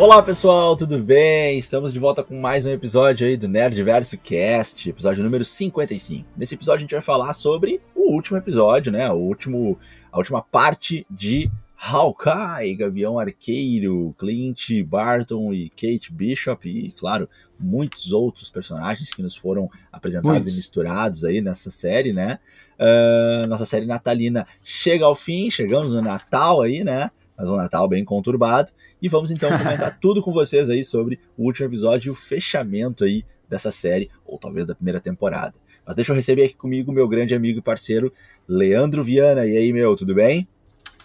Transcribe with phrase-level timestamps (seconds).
[0.00, 1.58] Olá pessoal, tudo bem?
[1.58, 6.26] Estamos de volta com mais um episódio aí do Nerdverso Cast, episódio número 55.
[6.38, 9.10] Nesse episódio a gente vai falar sobre o último episódio, né?
[9.10, 9.78] O último,
[10.10, 17.28] a última parte de Hawkeye, Gavião Arqueiro, Clint Barton e Kate Bishop e, claro,
[17.58, 20.54] muitos outros personagens que nos foram apresentados muitos.
[20.54, 22.38] e misturados aí nessa série, né?
[22.78, 27.10] Uh, nossa série natalina chega ao fim, chegamos no Natal aí, né?
[27.40, 28.70] mas um Natal bem conturbado.
[29.00, 33.04] E vamos então comentar tudo com vocês aí sobre o último episódio e o fechamento
[33.04, 35.58] aí dessa série, ou talvez da primeira temporada.
[35.84, 38.12] Mas deixa eu receber aqui comigo meu grande amigo e parceiro,
[38.46, 39.44] Leandro Viana.
[39.44, 40.46] E aí, meu, tudo bem?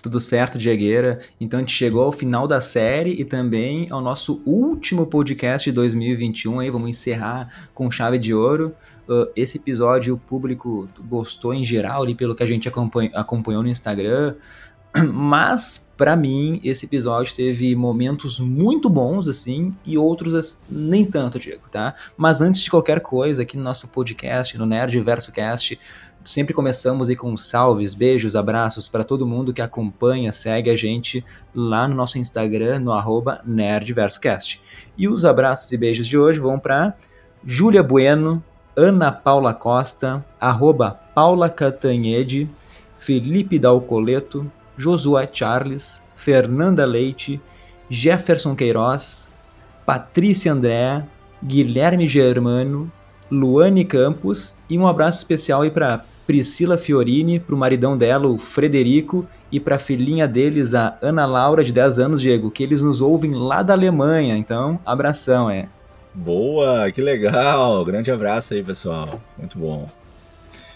[0.06, 1.20] Tudo certo, Diegueira.
[1.42, 5.74] Então a gente chegou ao final da série e também ao nosso último podcast de
[5.74, 6.60] 2021.
[6.60, 8.76] Aí vamos encerrar com chave de ouro.
[9.10, 12.70] Uh, esse episódio o público gostou em geral ali pelo que a gente
[13.16, 14.36] acompanhou no Instagram.
[15.12, 21.64] Mas, para mim, esse episódio teve momentos muito bons, assim, e outros nem tanto, Diego,
[21.70, 21.96] tá?
[22.16, 25.80] Mas antes de qualquer coisa, aqui no nosso podcast, no Nerd Verso Cast,
[26.24, 31.24] sempre começamos aí com salves, beijos, abraços para todo mundo que acompanha, segue a gente
[31.54, 33.42] lá no nosso Instagram, no arroba.
[34.98, 36.96] E os abraços e beijos de hoje vão para
[37.46, 38.44] Júlia Bueno,
[38.76, 42.50] Ana Paula Costa, arroba Paula Catanhede,
[42.98, 47.42] Felipe Dalcoleto, Josué Charles, Fernanda Leite,
[47.90, 49.30] Jefferson Queiroz,
[49.86, 51.04] Patrícia André,
[51.44, 52.92] Guilherme Germano,
[53.30, 58.38] Luane Campos e um abraço especial aí para Priscila Fiorini, para o maridão dela, o
[58.38, 62.82] Frederico, e para a filhinha deles, a Ana Laura, de 10 anos, Diego, que eles
[62.82, 64.36] nos ouvem lá da Alemanha.
[64.36, 65.70] Então, abração, é.
[66.14, 67.86] Boa, que legal!
[67.86, 69.22] Grande abraço aí, pessoal.
[69.38, 69.88] Muito bom.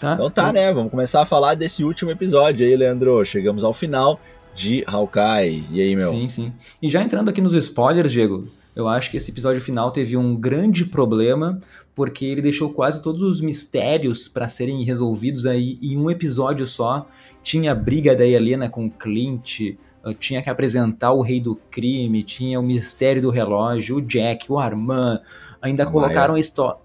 [0.00, 0.14] Tá?
[0.14, 0.72] Então tá, né?
[0.72, 3.22] Vamos começar a falar desse último episódio aí, Leandro.
[3.22, 4.18] Chegamos ao final
[4.54, 5.66] de Hawkeye.
[5.70, 6.08] E aí, meu?
[6.08, 6.52] Sim, sim.
[6.80, 10.34] E já entrando aqui nos spoilers, Diego, eu acho que esse episódio final teve um
[10.34, 11.60] grande problema,
[11.94, 17.06] porque ele deixou quase todos os mistérios para serem resolvidos aí em um episódio só.
[17.42, 19.76] Tinha a briga da Helena com Clint,
[20.18, 24.58] tinha que apresentar o rei do crime, tinha o mistério do relógio, o Jack, o
[24.58, 25.20] Armand,
[25.60, 26.78] ainda a colocaram a história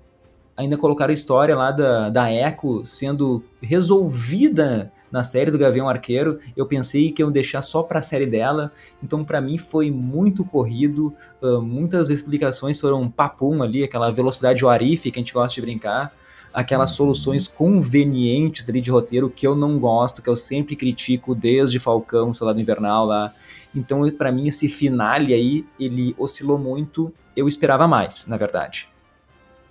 [0.57, 6.39] ainda colocaram a história lá da, da Echo sendo resolvida na série do Gavião Arqueiro.
[6.55, 8.71] Eu pensei que iam deixar só para a série dela,
[9.03, 11.13] então para mim foi muito corrido.
[11.41, 16.13] Uh, muitas explicações foram papum ali, aquela velocidade Warif que a gente gosta de brincar.
[16.53, 16.95] Aquelas uhum.
[16.95, 22.33] soluções convenientes ali de roteiro que eu não gosto, que eu sempre critico desde Falcão,
[22.33, 23.33] Soldado Invernal lá.
[23.75, 27.13] Então, para mim, esse finale aí, ele oscilou muito.
[27.35, 28.87] Eu esperava mais, na verdade.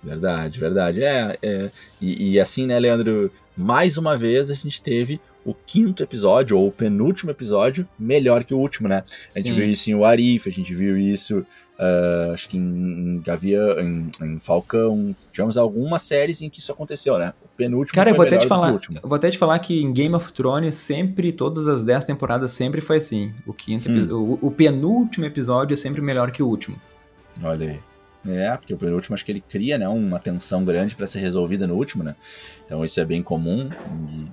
[0.05, 1.03] Verdade, verdade.
[1.03, 3.31] É, é e, e, assim, né, Leandro?
[3.57, 8.53] Mais uma vez a gente teve o quinto episódio, ou o penúltimo episódio, melhor que
[8.53, 9.03] o último, né?
[9.33, 9.55] A gente Sim.
[9.55, 14.09] viu isso em Warif, a gente viu isso, uh, acho que em, em Gavião, em,
[14.21, 15.15] em, Falcão.
[15.31, 17.33] Tivemos algumas séries em que isso aconteceu, né?
[17.43, 19.93] O penúltimo Cara, eu vou até te falar, eu vou até te falar que em
[19.93, 23.31] Game of Thrones sempre, todas as dez temporadas sempre foi assim.
[23.45, 24.37] O quinto, hum.
[24.41, 26.75] o, o penúltimo episódio é sempre melhor que o último.
[27.43, 27.94] Olha aí.
[28.27, 31.67] É, porque o penúltimo acho que ele cria, né, uma tensão grande para ser resolvida
[31.67, 32.15] no último, né?
[32.65, 33.69] Então isso é bem comum.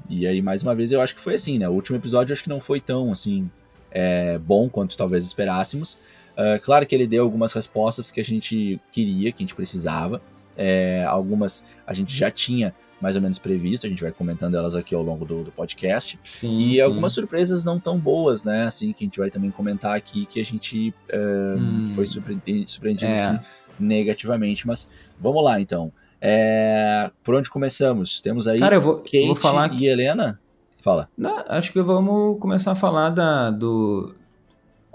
[0.08, 1.68] E, e, aí, mais uma vez, eu acho que foi assim, né?
[1.68, 3.50] O último episódio acho que não foi tão, assim,
[3.90, 5.98] é, bom quanto talvez esperássemos.
[6.32, 10.22] Uh, claro que ele deu algumas respostas que a gente queria, que a gente precisava.
[10.56, 14.76] É, algumas a gente já tinha mais ou menos previsto, a gente vai comentando elas
[14.76, 16.20] aqui ao longo do, do podcast.
[16.24, 16.80] Sim, e sim.
[16.80, 18.64] algumas surpresas não tão boas, né?
[18.64, 22.70] Assim, que a gente vai também comentar aqui, que a gente uh, hum, foi surpreendido,
[22.70, 23.20] surpreendido é.
[23.20, 23.40] assim,
[23.78, 24.66] negativamente.
[24.66, 24.88] Mas
[25.18, 25.92] vamos lá, então.
[26.20, 28.20] É, por onde começamos?
[28.20, 30.40] Temos aí Cara, eu vou, Kate vou falar e Helena?
[30.80, 31.08] Fala.
[31.16, 34.14] Não, acho que vamos começar a falar da, do.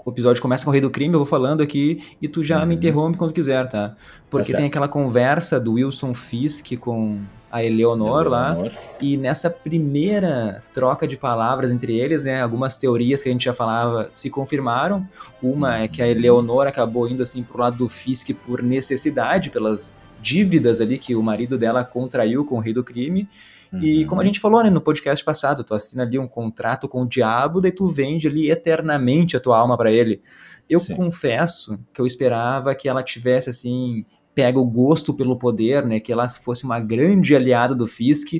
[0.04, 2.60] O episódio começa com o Rei do Crime, eu vou falando aqui e tu já
[2.60, 2.66] uhum.
[2.66, 3.94] me interrompe quando quiser, tá?
[4.30, 8.56] Porque tá tem aquela conversa do Wilson Fisk com a Eleonor, Eleonor, lá.
[9.00, 13.54] E nessa primeira troca de palavras entre eles, né, algumas teorias que a gente já
[13.54, 15.06] falava se confirmaram.
[15.42, 19.94] Uma é que a Eleonor acabou indo assim pro lado do Fisk por necessidade, pelas
[20.20, 23.28] dívidas ali que o marido dela contraiu com o rei do crime.
[23.72, 23.82] Uhum.
[23.82, 27.02] E como a gente falou né, no podcast passado, tu assina ali um contrato com
[27.02, 30.22] o diabo, daí tu vende ali eternamente a tua alma para ele.
[30.68, 30.94] Eu Sim.
[30.94, 34.04] confesso que eu esperava que ela tivesse assim
[34.38, 38.34] pega o gosto pelo poder, né, que ela fosse uma grande aliada do Fisk,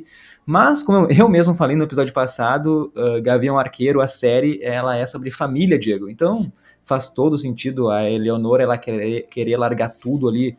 [0.47, 5.05] mas como eu mesmo falei no episódio passado, uh, Gavião Arqueiro, a série, ela é
[5.07, 6.09] sobre família, Diego.
[6.09, 6.53] Então
[6.85, 10.57] faz todo sentido a Eleonora ela querer, querer largar tudo ali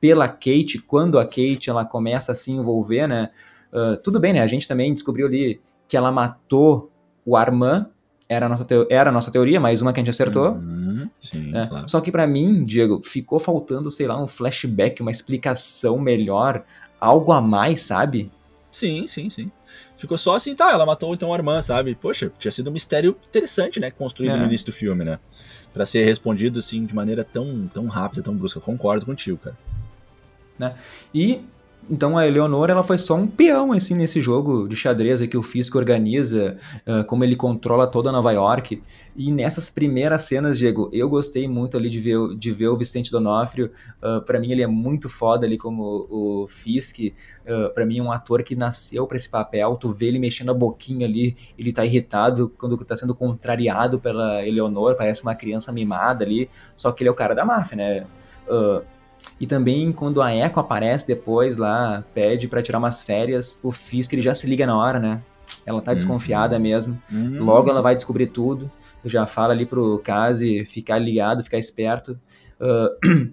[0.00, 3.30] pela Kate, quando a Kate ela começa a se envolver, né?
[3.72, 4.40] Uh, tudo bem, né?
[4.42, 6.90] A gente também descobriu ali que ela matou
[7.24, 7.86] o Armand,
[8.28, 10.54] era a nossa, era a nossa teoria, mais uma que a gente acertou.
[10.54, 10.79] Uhum.
[11.20, 11.66] Sim, né?
[11.68, 11.88] claro.
[11.88, 16.64] Só que para mim, Diego, ficou faltando, sei lá, um flashback, uma explicação melhor,
[17.00, 18.30] algo a mais, sabe?
[18.70, 19.50] Sim, sim, sim.
[19.96, 21.94] Ficou só assim, tá, ela matou então a irmã, sabe?
[21.94, 23.90] Poxa, tinha sido um mistério interessante, né?
[23.90, 24.38] Construído É.
[24.38, 25.18] no início do filme, né?
[25.72, 28.60] Pra ser respondido, assim, de maneira tão, tão rápida, tão brusca.
[28.60, 30.76] Concordo contigo, cara.
[31.14, 31.40] E
[31.90, 35.42] então a Eleonora ela foi só um peão assim nesse jogo de xadrez que o
[35.42, 36.56] Fisk organiza,
[36.86, 38.82] ah, como ele controla toda Nova York.
[39.16, 42.76] E nessas primeiras cenas, Diego, eu gostei muito ali de ver, o- de ver o
[42.76, 43.70] Vicente Donofrio.
[44.02, 46.98] Uh, para mim ele é muito foda ali como o Fisk.
[47.44, 49.76] Uh, para mim é um ator que nasceu para esse papel.
[49.76, 54.46] Tu vê ele mexendo a boquinha ali, ele tá irritado quando tá sendo contrariado pela
[54.46, 56.48] Eleonora, parece uma criança mimada ali.
[56.76, 58.06] Só que ele é o cara da máfia, né?
[58.48, 58.80] Uh,
[59.40, 64.12] e também quando a Echo aparece depois lá, pede pra tirar umas férias, o Fisk
[64.12, 65.22] ele já se liga na hora, né?
[65.66, 65.96] Ela tá Uhum.
[65.96, 67.00] desconfiada mesmo.
[67.12, 68.70] Hum, Logo ela vai descobrir tudo.
[69.04, 72.18] Já fala ali pro Kazi ficar ligado, ficar esperto.
[72.60, 72.88] Ah,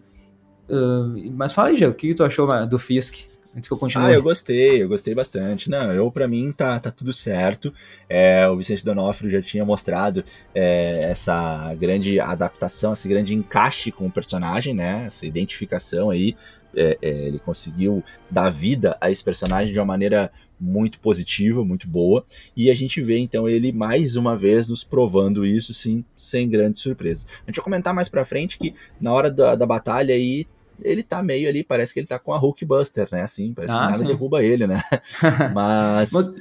[0.71, 3.25] ah, mas fala aí, Gê, o que tu achou do Fisk?
[3.57, 4.05] Antes que eu continue.
[4.05, 5.67] Ah, eu gostei, eu gostei bastante.
[5.67, 7.73] Não, eu, pra mim, tá, tá tudo certo.
[8.07, 10.23] É, o Vicente Donofrio já tinha mostrado
[10.53, 15.05] é, essa grande adaptação, esse grande encaixe com o personagem, né?
[15.07, 16.37] Essa identificação aí.
[16.75, 21.87] É, é, ele conseguiu dar vida a esse personagem de uma maneira muito positiva, muito
[21.87, 22.23] boa.
[22.55, 26.83] E a gente vê, então, ele mais uma vez nos provando isso, sim, sem grandes
[26.83, 27.25] surpresas.
[27.41, 30.45] A gente vai comentar mais pra frente que na hora da, da batalha aí
[30.81, 33.21] ele tá meio ali, parece que ele tá com a Hulkbuster, né?
[33.21, 34.07] Assim, parece Ah, que nada sim.
[34.07, 34.81] derruba ele, né?
[35.53, 36.11] Mas.
[36.11, 36.31] Mas-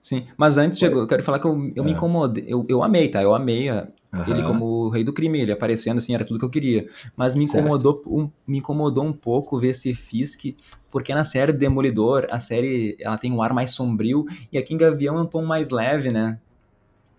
[0.00, 0.78] sim, mas antes.
[0.78, 1.94] Diego, eu quero falar que eu, eu me Ah.
[1.94, 2.44] incomodei.
[2.46, 3.22] Eu, eu amei, tá?
[3.22, 3.88] Eu amei a-
[4.26, 4.44] ele Aham.
[4.44, 6.88] como o rei do crime, ele aparecendo assim, era tudo que eu queria.
[7.14, 10.56] Mas me incomodou, um, me incomodou um pouco ver esse Fisk,
[10.90, 14.72] porque na série do Demolidor, a série ela tem um ar mais sombrio, e aqui
[14.72, 16.38] em Gavião é um tom mais leve, né?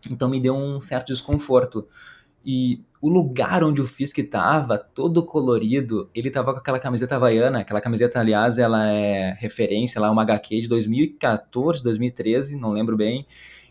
[0.09, 1.87] Então me deu um certo desconforto.
[2.43, 7.59] E o lugar onde o Fisk tava, todo colorido, ele tava com aquela camiseta havaiana,
[7.59, 12.97] aquela camiseta, aliás, ela é referência lá, a uma HQ de 2014, 2013, não lembro
[12.97, 13.25] bem,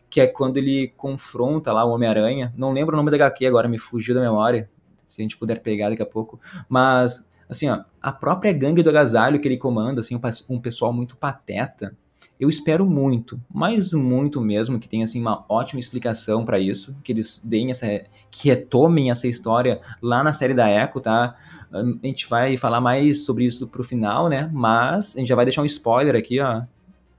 [0.09, 2.53] que é quando ele confronta lá o Homem-Aranha.
[2.57, 4.71] Não lembro o nome da HQ agora, me fugiu da memória,
[5.05, 6.41] se a gente puder pegar daqui a pouco.
[6.67, 11.17] Mas, assim, ó, a própria gangue do agasalho que ele comanda, assim, um pessoal muito
[11.17, 11.95] pateta,
[12.41, 17.13] eu espero muito, mas muito mesmo, que tenha assim uma ótima explicação pra isso, que
[17.13, 17.87] eles deem essa,
[18.31, 21.37] que retomem essa história lá na série da Echo, tá?
[21.73, 24.49] A gente vai falar mais sobre isso pro final, né?
[24.53, 26.63] Mas a gente já vai deixar um spoiler aqui, ó,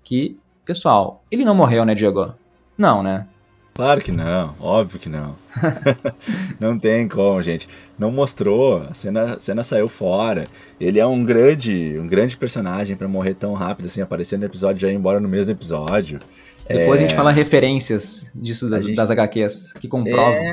[0.03, 2.33] que pessoal, ele não morreu, né, Diego?
[2.77, 3.27] Não, né?
[3.79, 5.37] Claro que não, óbvio que não.
[6.59, 7.65] não tem como, gente.
[7.97, 10.49] Não mostrou, a cena, a cena saiu fora.
[10.81, 14.79] Ele é um grande, um grande personagem pra morrer tão rápido assim, aparecer no episódio
[14.79, 16.19] e já ir embora no mesmo episódio.
[16.67, 20.43] Depois a gente fala referências disso das, gente- das HQs que comprovam.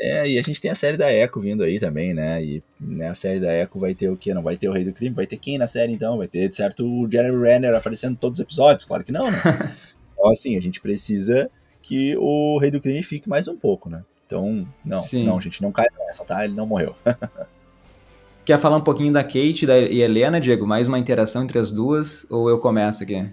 [0.00, 2.42] É, e a gente tem a série da Echo vindo aí também, né?
[2.42, 4.34] E né, a série da Echo vai ter o quê?
[4.34, 5.14] Não vai ter o Rei do Crime?
[5.14, 6.18] Vai ter quem na série então?
[6.18, 8.84] Vai ter, de certo, o Jeremy Renner aparecendo em todos os episódios?
[8.84, 9.38] Claro que não, né?
[10.12, 11.48] então, assim, a gente precisa
[11.86, 14.02] que o Rei do Crime fique mais um pouco, né?
[14.26, 15.24] Então, não, Sim.
[15.24, 16.44] não, gente, não cai nessa, tá?
[16.44, 16.96] Ele não morreu.
[18.44, 20.66] Quer falar um pouquinho da Kate da- e Helena, Diego?
[20.66, 22.26] Mais uma interação entre as duas?
[22.28, 23.24] Ou eu começo aqui?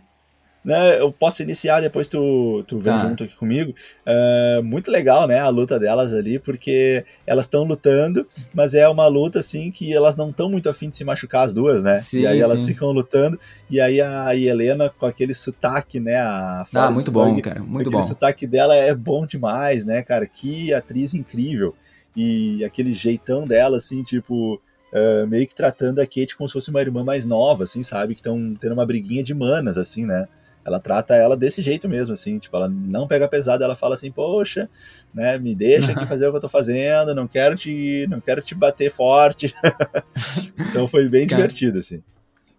[0.63, 2.99] Né, eu posso iniciar, depois tu, tu vem Tá.
[2.99, 3.73] junto aqui comigo.
[4.05, 9.05] É, muito legal, né, a luta delas ali, porque elas estão lutando, mas é uma
[9.07, 11.95] luta, assim, que elas não estão muito afim de se machucar as duas, né?
[11.95, 12.67] Sim, e aí elas sim.
[12.67, 13.37] ficam lutando,
[13.69, 17.59] e aí a Helena com aquele sotaque, né, a Ah, muito bom, cara.
[17.61, 18.07] Muito aquele bom.
[18.07, 20.25] sotaque dela é bom demais, né, cara?
[20.25, 21.75] Que atriz incrível.
[22.15, 24.61] E aquele jeitão dela, assim, tipo,
[24.93, 28.13] é, meio que tratando a Kate como se fosse uma irmã mais nova, assim, sabe?
[28.13, 30.25] Que estão tendo uma briguinha de manas, assim, né?
[30.65, 34.11] Ela trata ela desse jeito mesmo, assim, tipo, ela não pega pesado, ela fala assim,
[34.11, 34.69] poxa,
[35.13, 38.41] né, me deixa aqui fazer o que eu tô fazendo, não quero te, não quero
[38.41, 39.53] te bater forte.
[40.69, 41.41] então foi bem Cara.
[41.41, 42.01] divertido, assim.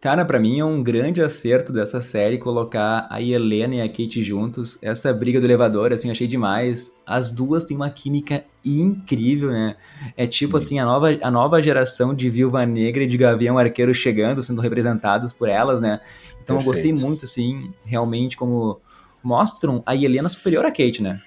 [0.05, 4.23] Cara, pra mim é um grande acerto dessa série colocar a Helena e a Kate
[4.23, 4.79] juntos.
[4.83, 6.95] Essa briga do elevador, assim, achei demais.
[7.07, 9.77] As duas têm uma química incrível, né?
[10.15, 10.67] É tipo Sim.
[10.67, 14.61] assim, a nova, a nova geração de Viúva Negra e de Gavião Arqueiro chegando, sendo
[14.61, 15.99] representados por elas, né?
[16.43, 17.09] Então eu gostei Perfeito.
[17.09, 18.83] muito, assim, realmente como
[19.23, 21.19] mostram a Helena superior à Kate, né?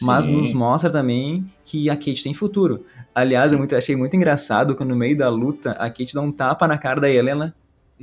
[0.00, 0.32] Mas Sim.
[0.32, 2.86] nos mostra também que a Kate tem futuro.
[3.14, 3.56] Aliás, Sim.
[3.56, 6.66] eu muito- achei muito engraçado que no meio da luta a Kate dá um tapa
[6.66, 7.54] na cara da Helena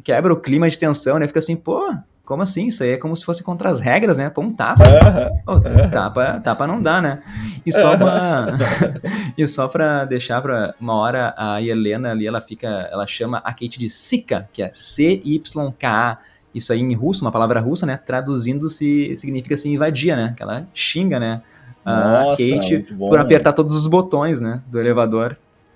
[0.03, 1.27] quebra o clima de tensão, né?
[1.27, 1.93] Fica assim, pô,
[2.29, 2.67] como assim?
[2.67, 4.29] Isso aí é como se fosse contra as regras, né?
[4.29, 4.83] Pô, um tapa.
[4.83, 5.29] Aham.
[5.43, 7.23] Pô, tapa, tapa não dá, né?
[7.65, 8.49] E só uma...
[9.35, 13.51] e só pra deixar pra uma hora a Helena ali, ela fica, ela chama a
[13.51, 16.19] Kate de Sika, que é C-Y-K-A.
[16.53, 17.97] Isso aí em russo, uma palavra russa, né?
[17.97, 20.33] Traduzindo se significa assim invadia, né?
[20.37, 21.41] Que ela xinga, né?
[21.83, 23.09] A Nossa, Kate bom.
[23.09, 24.61] por apertar todos os botões, né?
[24.67, 25.35] Do elevador.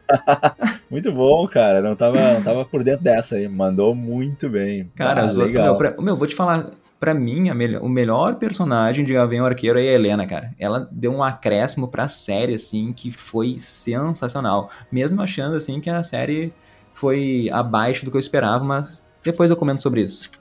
[0.89, 1.81] muito bom, cara.
[1.81, 3.47] Não tava, não tava por dentro dessa aí.
[3.47, 4.91] Mandou muito bem.
[4.95, 5.65] Cara, ah, legal.
[5.65, 9.77] Meu, pra, meu, vou te falar, para mim, melhor, o melhor personagem de Gavião Arqueiro
[9.77, 10.53] é a Helena, cara.
[10.57, 14.69] Ela deu um acréscimo pra série, assim, que foi sensacional.
[14.91, 16.53] Mesmo achando, assim, que a série
[16.93, 20.31] foi abaixo do que eu esperava, mas depois eu comento sobre isso.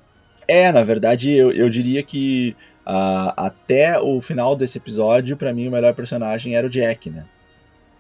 [0.47, 2.55] É, na verdade, eu, eu diria que
[2.87, 7.25] uh, até o final desse episódio, para mim, o melhor personagem era o Jack, né?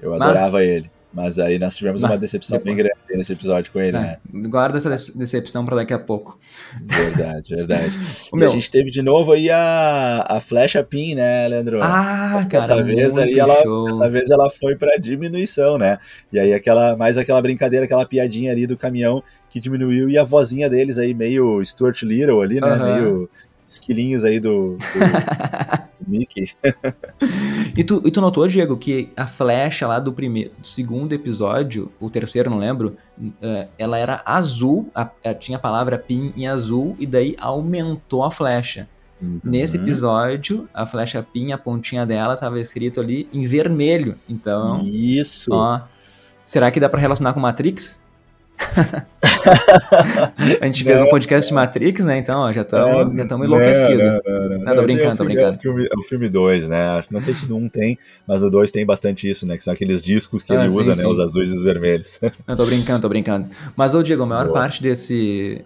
[0.00, 0.64] Eu adorava ah.
[0.64, 0.90] ele.
[1.12, 4.16] Mas aí nós tivemos uma decepção bem grande nesse episódio com ele, é, né?
[4.33, 6.38] Guarda essa decepção para daqui a pouco.
[6.81, 7.99] Verdade, verdade.
[8.33, 8.49] e meu...
[8.49, 11.81] a gente teve de novo aí a, a flecha pin, né, Leandro?
[11.83, 13.57] Ah, cara, essa vez aí ela,
[13.90, 15.99] essa vez ela foi para diminuição, né?
[16.33, 20.25] E aí aquela mais aquela brincadeira, aquela piadinha ali do caminhão que diminuiu e a
[20.25, 22.73] vozinha deles aí meio Stuart Little ali, né?
[22.73, 22.95] Uhum.
[22.95, 23.31] Meio
[23.66, 24.78] esquilinhos aí do, do
[26.06, 26.50] Mickey.
[27.76, 31.90] e, tu, e tu notou, Diego, que a flecha lá do primeiro, do segundo episódio,
[32.00, 32.97] o terceiro, não lembro,
[33.40, 35.04] é, ela era azul, a,
[35.35, 38.88] tinha a palavra PIN em azul, e daí aumentou a flecha.
[39.21, 39.40] Uhum.
[39.44, 44.16] Nesse episódio, a flecha PIN, a pontinha dela, estava escrito ali em vermelho.
[44.28, 44.80] Então.
[44.85, 45.52] Isso!
[45.52, 45.80] Ó,
[46.44, 48.02] será que dá para relacionar com Matrix?
[50.61, 52.19] a gente fez um podcast de Matrix, né?
[52.19, 53.99] Então, ó, já estamos já enlouquecidos.
[53.99, 55.59] Não, não, não, não, tô brincando, tô brincando.
[55.62, 57.02] É o filme 2, né?
[57.11, 59.57] Não sei se no 1 um tem, mas no 2 tem bastante isso, né?
[59.57, 61.02] Que são aqueles discos que ah, ele sim, usa, sim.
[61.02, 61.09] né?
[61.09, 62.21] Os azuis e os vermelhos.
[62.47, 63.49] Não, tô brincando, tô brincando.
[63.76, 64.61] Mas, ô Diego, a maior Boa.
[64.61, 65.64] parte desse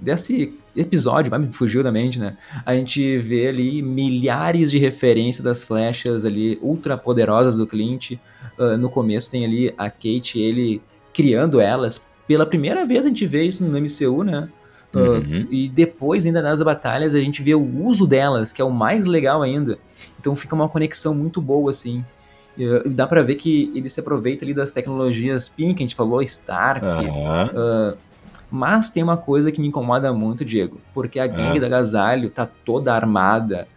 [0.00, 2.36] desse episódio, me fugiu da mente, né?
[2.64, 8.12] A gente vê ali milhares de referências das flechas ali ultra poderosas do Clint.
[8.58, 10.80] Uh, no começo tem ali a Kate, ele
[11.12, 12.00] criando elas.
[12.26, 14.48] Pela primeira vez a gente vê isso no MCU, né?
[14.92, 15.18] Ah, uhum.
[15.18, 18.70] Uh, e depois, ainda nas batalhas, a gente vê o uso delas, que é o
[18.70, 19.78] mais legal ainda.
[20.18, 22.04] Então fica uma conexão muito boa, assim.
[22.58, 25.94] Uh, dá para ver que ele se aproveita ali das tecnologias PIN, que a gente
[25.94, 26.84] falou, Stark.
[26.86, 27.46] Uhum.
[27.46, 27.96] Uh,
[28.50, 31.60] mas tem uma coisa que me incomoda muito, Diego, porque a gangue uhum.
[31.60, 33.68] da Gasalho tá toda armada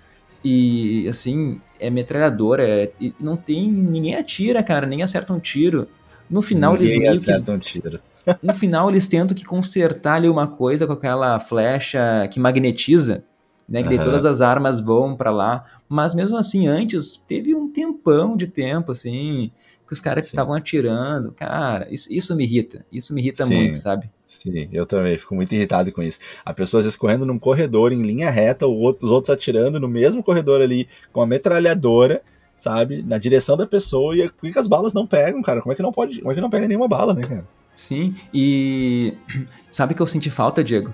[0.43, 3.71] e, assim, é metralhadora, é, não tem.
[3.71, 5.87] ninguém atira, cara, nem acerta um tiro.
[6.29, 7.99] No final Ninguém eles acertam que, um tiro.
[8.41, 13.23] no final eles tentam que consertar ali uma coisa com aquela flecha que magnetiza,
[13.67, 13.83] né?
[13.83, 14.03] Que uhum.
[14.03, 15.65] todas as armas vão para lá.
[15.87, 19.51] Mas mesmo assim, antes teve um tempão de tempo, assim,
[19.87, 21.31] que os caras estavam atirando.
[21.33, 22.85] Cara, isso, isso me irrita.
[22.91, 23.55] Isso me irrita Sim.
[23.55, 24.09] muito, sabe?
[24.25, 26.19] Sim, eu também fico muito irritado com isso.
[26.43, 30.23] A pessoa às vezes correndo num corredor em linha reta, os outros atirando no mesmo
[30.23, 32.23] corredor ali com a metralhadora
[32.55, 33.03] sabe?
[33.03, 35.61] Na direção da pessoa e por que, as balas não pegam, cara?
[35.61, 37.45] Como é que não pode, como é que não pega nenhuma bala, né, cara?
[37.73, 39.13] Sim, e
[39.69, 40.93] sabe que eu senti falta, Diego?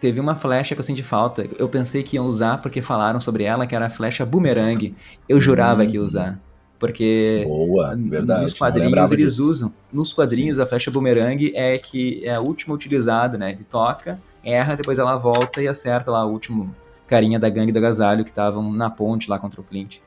[0.00, 1.48] Teve uma flecha que eu senti falta.
[1.58, 4.94] Eu pensei que iam usar porque falaram sobre ela, que era a flecha boomerang.
[5.26, 5.86] Eu jurava hum.
[5.86, 6.38] que ia usar.
[6.78, 8.42] Porque Boa, verdade.
[8.42, 9.50] nos quadrinhos eles disso.
[9.50, 9.72] usam.
[9.90, 10.62] Nos quadrinhos Sim.
[10.62, 13.52] a flecha boomerang é que é a última utilizada, né?
[13.52, 16.74] Ele toca, erra, depois ela volta e acerta lá o último
[17.06, 19.98] carinha da gangue do agasalho que estavam na ponte lá contra o Clint.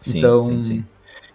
[0.00, 0.42] Sim, então...
[0.42, 0.84] sim, sim.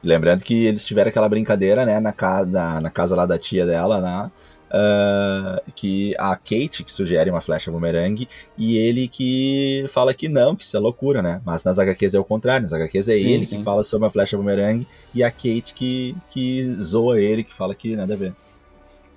[0.04, 3.66] Lembrando que eles tiveram aquela brincadeira, né, na casa, na, na casa lá da tia
[3.66, 4.32] dela, né,
[4.76, 10.56] uh, que a Kate que sugere uma flecha boomerang e ele que fala que não,
[10.56, 11.42] que isso é loucura, né?
[11.46, 13.58] Mas nas HQs é o contrário, nas HQs é sim, ele sim.
[13.58, 17.74] que fala sobre uma flecha boomerang e a Kate que, que zoa ele, que fala
[17.74, 18.34] que nada a ver.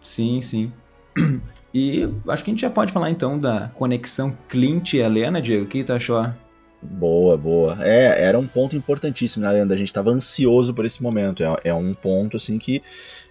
[0.01, 0.73] Sim, sim.
[1.75, 5.65] E acho que a gente já pode falar então da conexão Clint e Helena, Diego.
[5.65, 6.27] O que tu achou?
[6.81, 7.77] Boa, boa.
[7.85, 9.75] É, era um ponto importantíssimo, né, Leandro?
[9.75, 11.43] A gente estava ansioso por esse momento.
[11.43, 12.81] É, é, um ponto, assim, que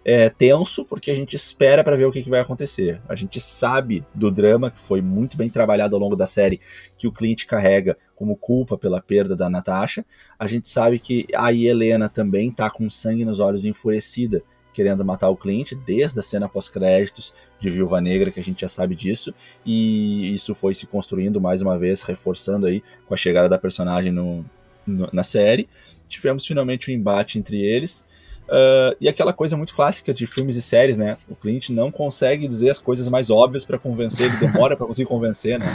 [0.03, 3.01] é tenso, porque a gente espera para ver o que, que, vai acontecer.
[3.07, 6.59] A gente sabe do drama, que foi muito bem trabalhado ao longo da série,
[6.97, 10.05] que o Clint carrega como culpa pela perda da Natasha.
[10.37, 14.43] A gente sabe que a Helena também tá com sangue nos olhos enfurecida
[14.77, 18.67] querendo matar o Clint, desde a cena pós-créditos de Viúva Negra, que a gente já
[18.67, 19.33] sabe disso,
[19.65, 24.11] e isso foi se construindo mais uma vez, reforçando aí com a chegada da personagem
[24.11, 24.45] no,
[24.85, 25.67] no na série.
[26.07, 28.05] Tivemos finalmente o um embate entre eles.
[28.47, 31.17] Uh, e aquela coisa muito clássica de filmes e séries, né?
[31.27, 35.07] O Clint não consegue dizer as coisas mais óbvias para convencer, ele demora para conseguir
[35.07, 35.65] convencer, né?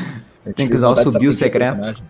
[0.55, 2.01] Tem que usar o subiu secreto.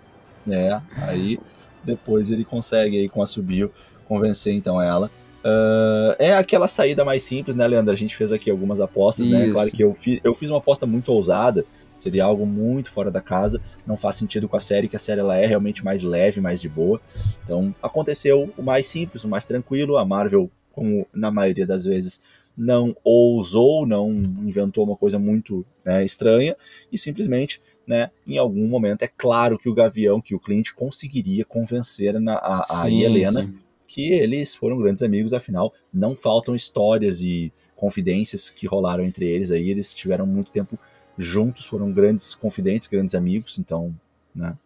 [0.46, 1.40] É, aí
[1.82, 3.72] depois ele consegue aí com a subiu
[4.06, 5.10] convencer então ela.
[5.44, 7.92] Uh, é aquela saída mais simples, né, Leandro?
[7.92, 9.36] A gente fez aqui algumas apostas, Isso.
[9.36, 9.50] né?
[9.50, 11.64] Claro que eu, fi, eu fiz uma aposta muito ousada,
[11.98, 15.20] seria algo muito fora da casa, não faz sentido com a série, que a série
[15.20, 17.00] ela é realmente mais leve, mais de boa.
[17.42, 19.96] Então, aconteceu o mais simples, o mais tranquilo.
[19.96, 22.20] A Marvel, como na maioria das vezes,
[22.56, 26.56] não ousou, não inventou uma coisa muito né, estranha
[26.92, 31.44] e simplesmente, né, em algum momento, é claro que o Gavião, que o Clint conseguiria
[31.44, 33.42] convencer na, a, a Helena.
[33.42, 39.26] Sim que eles foram grandes amigos, afinal, não faltam histórias e confidências que rolaram entre
[39.26, 40.78] eles aí, eles tiveram muito tempo
[41.18, 43.94] juntos, foram grandes confidentes, grandes amigos, então,
[44.34, 44.56] né,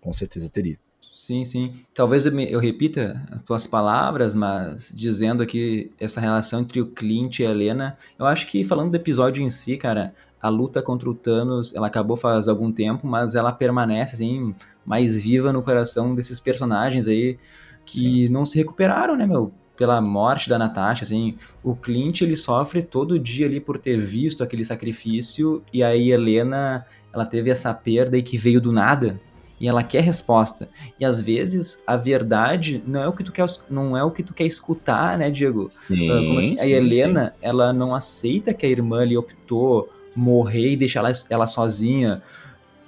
[0.00, 0.78] com certeza teria.
[1.12, 1.74] Sim, sim.
[1.94, 6.86] Talvez eu, me, eu, repita as tuas palavras, mas dizendo aqui essa relação entre o
[6.86, 10.80] Clint e a Helena, eu acho que falando do episódio em si, cara, a luta
[10.80, 15.62] contra o Thanos, ela acabou faz algum tempo, mas ela permanece assim mais viva no
[15.62, 17.38] coração desses personagens aí
[17.86, 18.28] que sim.
[18.28, 19.52] não se recuperaram, né, meu?
[19.76, 24.42] Pela morte da Natasha, assim, o Clint ele sofre todo dia ali por ter visto
[24.42, 29.20] aquele sacrifício e aí Helena, ela teve essa perda e que veio do nada,
[29.60, 30.68] e ela quer resposta.
[30.98, 34.22] E às vezes a verdade não é o que tu quer, não é o que
[34.22, 35.68] tu quer escutar, né, Diego?
[35.68, 36.58] Sim, ah, Como assim?
[36.58, 37.38] Sim, a Helena, sim.
[37.42, 42.22] ela não aceita que a irmã ali optou morrer e deixar ela, ela sozinha.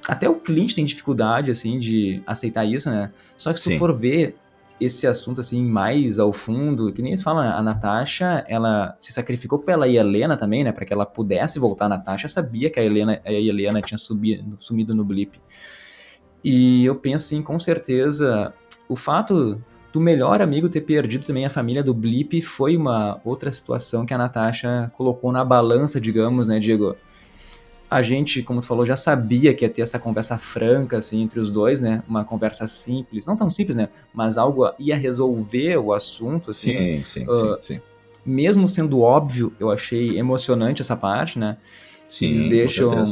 [0.06, 3.10] Até o Clint tem dificuldade, assim, de aceitar isso, né?
[3.36, 4.36] Só que se tu for ver
[4.80, 9.58] esse assunto, assim, mais ao fundo, que nem eles falam, a Natasha, ela se sacrificou
[9.58, 10.72] pela Helena também, né?
[10.72, 11.86] Para que ela pudesse voltar.
[11.86, 15.40] A Natasha sabia que a Helena, a Helena tinha subido, sumido no blip.
[16.42, 18.54] E eu penso assim, com certeza,
[18.88, 19.60] o fato
[19.92, 24.14] do melhor amigo ter perdido também a família do Blip foi uma outra situação que
[24.14, 26.94] a Natasha colocou na balança, digamos, né, Diego?
[27.90, 31.40] A gente, como tu falou, já sabia que ia ter essa conversa franca, assim, entre
[31.40, 32.02] os dois, né?
[32.06, 33.88] Uma conversa simples, não tão simples, né?
[34.12, 36.76] Mas algo ia resolver o assunto, assim.
[36.76, 37.80] Sim, sim, uh, sim, sim.
[38.24, 41.56] Mesmo sendo óbvio, eu achei emocionante essa parte, né?
[42.06, 43.04] Sim, eles deixam,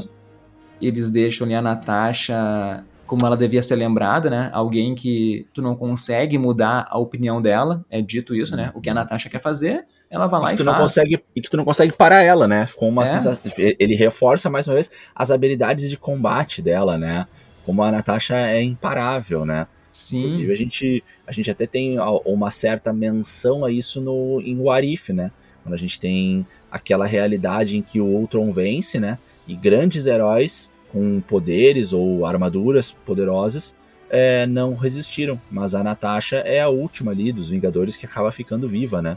[0.80, 4.50] eles deixam ali a Natasha como ela devia ser lembrada, né?
[4.52, 8.72] Alguém que tu não consegue mudar a opinião dela, é dito isso, né?
[8.74, 10.76] O que a Natasha quer fazer, ela vai lá e, e tu faz.
[10.76, 12.66] Não consegue, e que tu não consegue parar ela, né?
[12.76, 13.06] Com uma é.
[13.06, 17.26] sensação, ele reforça mais uma vez as habilidades de combate dela, né?
[17.64, 19.66] Como a Natasha é imparável, né?
[19.92, 20.18] Sim.
[20.26, 25.12] Inclusive, a gente, a gente até tem uma certa menção a isso no, em Warif,
[25.12, 25.30] né?
[25.62, 29.18] Quando a gente tem aquela realidade em que o Ultron vence, né?
[29.48, 33.74] E grandes heróis com poderes ou armaduras poderosas
[34.08, 35.40] é, não resistiram.
[35.50, 39.16] Mas a Natasha é a última ali dos Vingadores que acaba ficando viva, né?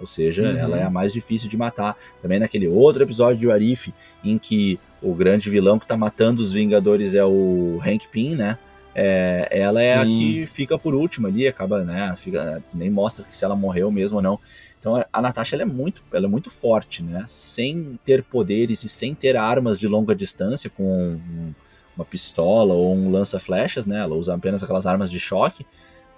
[0.00, 0.56] Ou seja, uhum.
[0.56, 1.96] ela é a mais difícil de matar.
[2.20, 3.92] Também naquele outro episódio de Arif,
[4.24, 8.58] em que o grande vilão que tá matando os Vingadores é o Hank Pym, né?
[8.94, 10.00] É, ela é Sim.
[10.00, 12.12] a que fica por último ali, acaba, né?
[12.16, 14.38] Fica, nem mostra que se ela morreu mesmo ou não.
[14.78, 17.24] Então a Natasha ela é muito, ela é muito forte, né?
[17.28, 21.54] Sem ter poderes e sem ter armas de longa distância, com um,
[21.94, 24.00] uma pistola ou um lança-flechas, né?
[24.00, 25.66] Ela usa apenas aquelas armas de choque.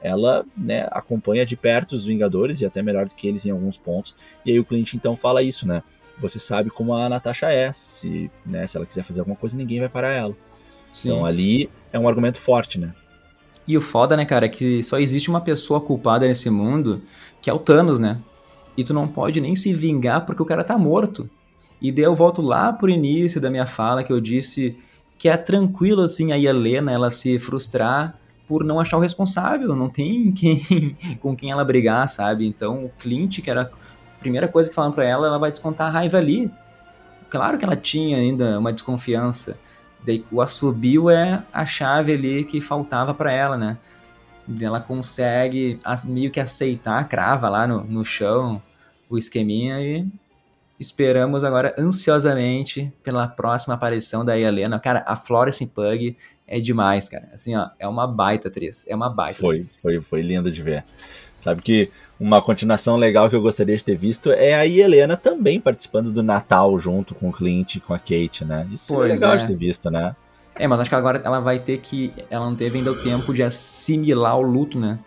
[0.03, 3.79] Ela né, acompanha de perto os Vingadores e até melhor do que eles em alguns
[3.79, 4.15] pontos.
[4.45, 5.83] E aí o Clint então fala isso, né?
[6.19, 7.73] Você sabe como a Natasha é.
[7.73, 10.35] Se, né, se ela quiser fazer alguma coisa, ninguém vai parar ela.
[10.93, 11.09] Sim.
[11.09, 12.93] Então ali é um argumento forte, né?
[13.67, 17.01] E o foda, né, cara, é que só existe uma pessoa culpada nesse mundo,
[17.41, 18.21] que é o Thanos, né?
[18.77, 21.29] e tu não pode nem se vingar porque o cara tá morto.
[21.81, 24.77] E daí eu volto lá pro início da minha fala que eu disse
[25.19, 28.19] que é tranquilo assim a Helena ela se frustrar
[28.53, 32.47] por não achar o responsável, não tem quem com quem ela brigar, sabe?
[32.47, 35.87] Então o Clint, que era a primeira coisa que falaram para ela, ela vai descontar
[35.87, 36.53] a raiva ali.
[37.31, 39.59] Claro que ela tinha ainda uma desconfiança.
[40.05, 43.79] Daí o assobio é a chave ali que faltava para ela, né?
[44.61, 48.61] ela consegue meio que aceitar, crava lá no, no chão
[49.09, 50.07] o esqueminha e
[50.79, 54.79] esperamos agora ansiosamente pela próxima aparição da Helena.
[54.79, 56.19] Cara, a Florence Pug
[56.53, 57.31] é demais, cara.
[57.33, 58.85] Assim, ó, é uma baita atriz.
[58.87, 59.79] É uma baita Foi, atriz.
[59.81, 60.85] foi, foi lindo de ver.
[61.39, 65.59] Sabe que uma continuação legal que eu gostaria de ter visto é a Helena também
[65.59, 68.69] participando do Natal junto com o Clint e com a Kate, né?
[68.71, 69.37] Isso pois é legal é.
[69.39, 70.15] de ter visto, né?
[70.55, 72.13] É, mas acho que agora ela vai ter que.
[72.29, 74.99] Ela não teve ainda o tempo de assimilar o luto, né?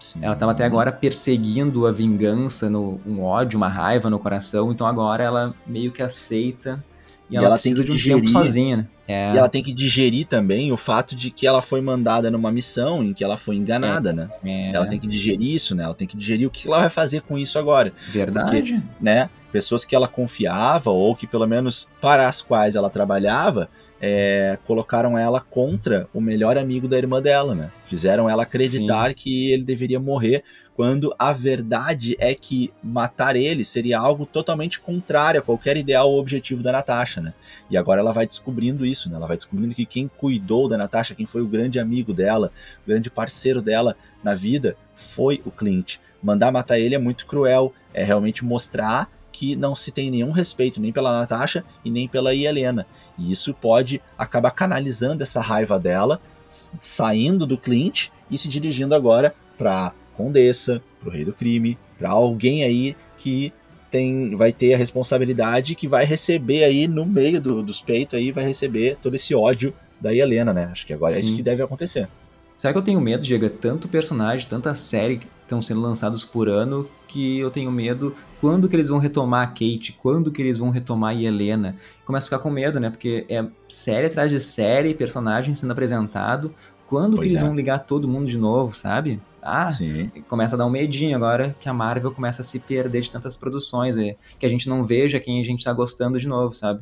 [0.00, 0.20] Sim.
[0.22, 4.86] Ela estava até agora perseguindo a vingança, no, um ódio, uma raiva no coração, então
[4.86, 6.82] agora ela meio que aceita
[7.28, 8.86] e, e ela, ela, tem que de um digerir, sozinha, né?
[9.08, 9.34] É.
[9.34, 13.02] E ela tem que digerir também o fato de que ela foi mandada numa missão
[13.02, 14.12] em que ela foi enganada, é.
[14.12, 14.30] né?
[14.44, 14.72] É.
[14.74, 15.84] Ela tem que digerir isso, né?
[15.84, 17.92] Ela tem que digerir o que ela vai fazer com isso agora.
[18.08, 18.50] Verdade.
[18.50, 19.30] Porque, né?
[19.52, 23.68] Pessoas que ela confiava ou que pelo menos para as quais ela trabalhava
[24.00, 27.70] é, colocaram ela contra o melhor amigo da irmã dela, né?
[27.84, 29.14] Fizeram ela acreditar Sim.
[29.14, 35.40] que ele deveria morrer, quando a verdade é que matar ele seria algo totalmente contrário
[35.40, 37.32] a qualquer ideal ou objetivo da Natasha, né?
[37.70, 39.16] E agora ela vai descobrindo isso, né?
[39.16, 42.52] Ela vai descobrindo que quem cuidou da Natasha, quem foi o grande amigo dela,
[42.84, 45.96] o grande parceiro dela na vida, foi o Clint.
[46.22, 50.80] Mandar matar ele é muito cruel, é realmente mostrar que não se tem nenhum respeito
[50.80, 52.86] nem pela Natasha e nem pela Helena.
[53.18, 56.18] E isso pode acabar canalizando essa raiva dela,
[56.48, 62.64] saindo do Clint e se dirigindo agora para Condessa, pro Rei do Crime, para alguém
[62.64, 63.52] aí que
[63.90, 68.32] tem, vai ter a responsabilidade que vai receber aí no meio do, dos peitos aí,
[68.32, 70.70] vai receber todo esse ódio da Helena, né?
[70.72, 71.18] Acho que agora Sim.
[71.18, 72.08] é isso que deve acontecer.
[72.56, 73.44] Será que eu tenho medo, Diego?
[73.44, 78.68] É tanto personagem, tanta série estão sendo lançados por ano que eu tenho medo quando
[78.68, 81.76] que eles vão retomar a Kate, quando que eles vão retomar a Helena.
[82.04, 82.90] Começo a ficar com medo, né?
[82.90, 86.54] Porque é série atrás de série, personagem sendo apresentado.
[86.86, 87.46] Quando pois que eles é.
[87.46, 89.20] vão ligar todo mundo de novo, sabe?
[89.40, 90.10] Ah, Sim.
[90.28, 93.36] começa a dar um medinho agora que a Marvel começa a se perder de tantas
[93.36, 96.80] produções, é, que a gente não veja quem a gente tá gostando de novo, sabe?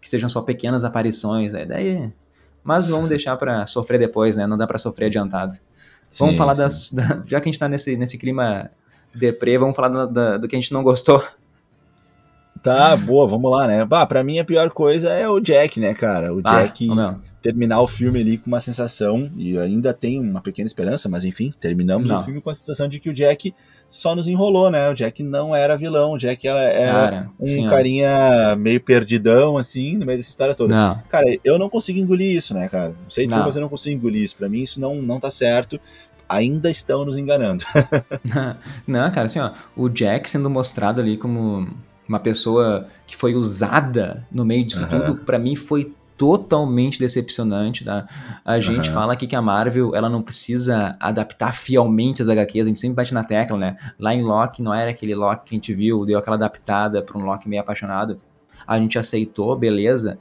[0.00, 2.12] Que sejam só pequenas aparições, é, daí
[2.64, 4.46] mas vamos deixar para sofrer depois, né?
[4.46, 5.54] Não dá para sofrer adiantado.
[6.18, 6.62] Vamos sim, falar sim.
[6.62, 6.90] das.
[6.92, 8.70] Da, já que a gente tá nesse, nesse clima
[9.14, 11.24] deprê, vamos falar da, da, do que a gente não gostou.
[12.62, 13.84] Tá, boa, vamos lá, né?
[13.84, 16.32] Bah, pra mim a pior coisa é o Jack, né, cara?
[16.32, 16.88] O ah, Jack
[17.44, 21.52] terminar o filme ali com uma sensação, e ainda tem uma pequena esperança, mas enfim,
[21.60, 22.18] terminamos não.
[22.18, 23.54] o filme com a sensação de que o Jack
[23.86, 24.88] só nos enrolou, né?
[24.88, 29.98] O Jack não era vilão, o Jack era, cara, um sim, carinha meio perdidão, assim,
[29.98, 30.74] no meio dessa história toda.
[30.74, 30.98] Não.
[31.06, 32.94] Cara, eu não consigo engolir isso, né, cara?
[33.02, 34.38] Não sei tu, mas eu não consigo engolir isso.
[34.38, 35.78] Pra mim isso não, não tá certo
[36.26, 37.62] ainda estão nos enganando.
[38.88, 41.68] não, cara, assim, ó, o Jack sendo mostrado ali como
[42.08, 44.88] uma pessoa que foi usada no meio disso uhum.
[44.88, 48.06] tudo, para mim foi totalmente decepcionante, tá?
[48.44, 48.94] A gente uhum.
[48.94, 52.96] fala aqui que a Marvel, ela não precisa adaptar fielmente as HQs, a gente sempre
[52.96, 53.76] bate na tecla, né?
[53.98, 57.18] Lá em Loki não era aquele Loki que a gente viu, deu aquela adaptada para
[57.18, 58.20] um Loki meio apaixonado.
[58.66, 60.18] A gente aceitou, beleza.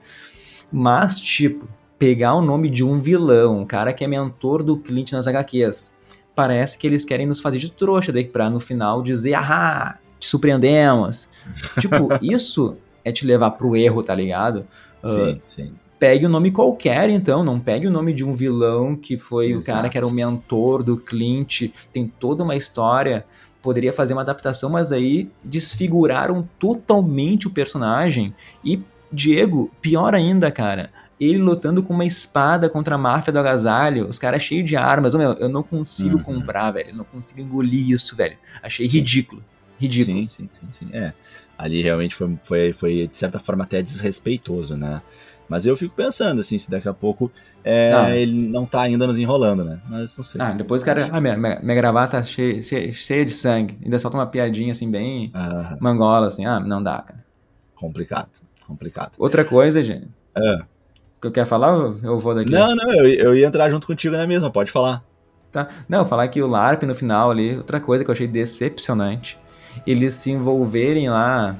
[0.71, 1.67] Mas, tipo,
[1.99, 5.93] pegar o nome de um vilão, um cara que é mentor do Clint nas HQs,
[6.35, 10.27] parece que eles querem nos fazer de trouxa daí pra no final dizer, ah, te
[10.27, 11.29] surpreendemos.
[11.79, 12.75] tipo, isso
[13.05, 14.65] é te levar pro erro, tá ligado?
[15.03, 18.33] Sim, uh, sim pegue o um nome qualquer, então, não pegue o nome de um
[18.33, 19.63] vilão que foi Exato.
[19.63, 23.25] o cara que era o mentor do Clint, tem toda uma história,
[23.61, 28.35] poderia fazer uma adaptação, mas aí desfiguraram totalmente o personagem
[28.65, 34.05] e Diego, pior ainda, cara, ele lutando com uma espada contra a máfia do agasalho,
[34.05, 36.23] os caras cheios de armas, meu, eu não consigo uhum.
[36.23, 38.97] comprar, velho, eu não consigo engolir isso, velho, achei sim.
[38.97, 39.41] ridículo,
[39.79, 40.17] ridículo.
[40.17, 41.13] Sim, sim, sim, sim, é,
[41.57, 45.01] ali realmente foi, foi, foi de certa forma até desrespeitoso, né,
[45.47, 47.31] mas eu fico pensando, assim, se daqui a pouco
[47.63, 48.15] é, tá.
[48.15, 49.79] ele não tá ainda nos enrolando, né?
[49.89, 50.41] Mas não sei.
[50.41, 51.09] Ah, depois o cara.
[51.11, 53.77] Ah, minha, minha, gravata tá cheia, cheia, cheia, de sangue.
[53.83, 55.77] Ainda solta uma piadinha, assim, bem ah.
[55.79, 56.45] mangola, assim.
[56.45, 57.23] Ah, não dá, cara.
[57.75, 58.29] Complicado,
[58.67, 59.11] complicado.
[59.17, 60.07] Outra coisa, gente.
[60.35, 60.63] É.
[61.21, 62.51] Que eu quero falar eu vou daqui?
[62.51, 65.03] Não, não, eu, eu ia entrar junto contigo na mesma, pode falar.
[65.51, 65.69] Tá.
[65.87, 69.39] Não, falar que o LARP no final ali, outra coisa que eu achei decepcionante.
[69.85, 71.55] Eles se envolverem lá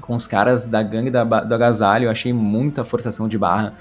[0.00, 3.74] com os caras da gangue da, do agasalho, eu achei muita forçação de barra.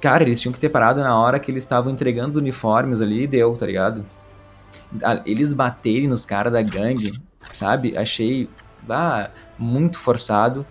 [0.00, 3.22] Cara, eles tinham que ter parado na hora que eles estavam entregando os uniformes ali
[3.22, 4.04] e deu, tá ligado?
[5.24, 7.12] Eles baterem nos caras da gangue,
[7.52, 7.96] sabe?
[7.96, 8.48] Achei
[8.88, 10.66] ah, muito forçado.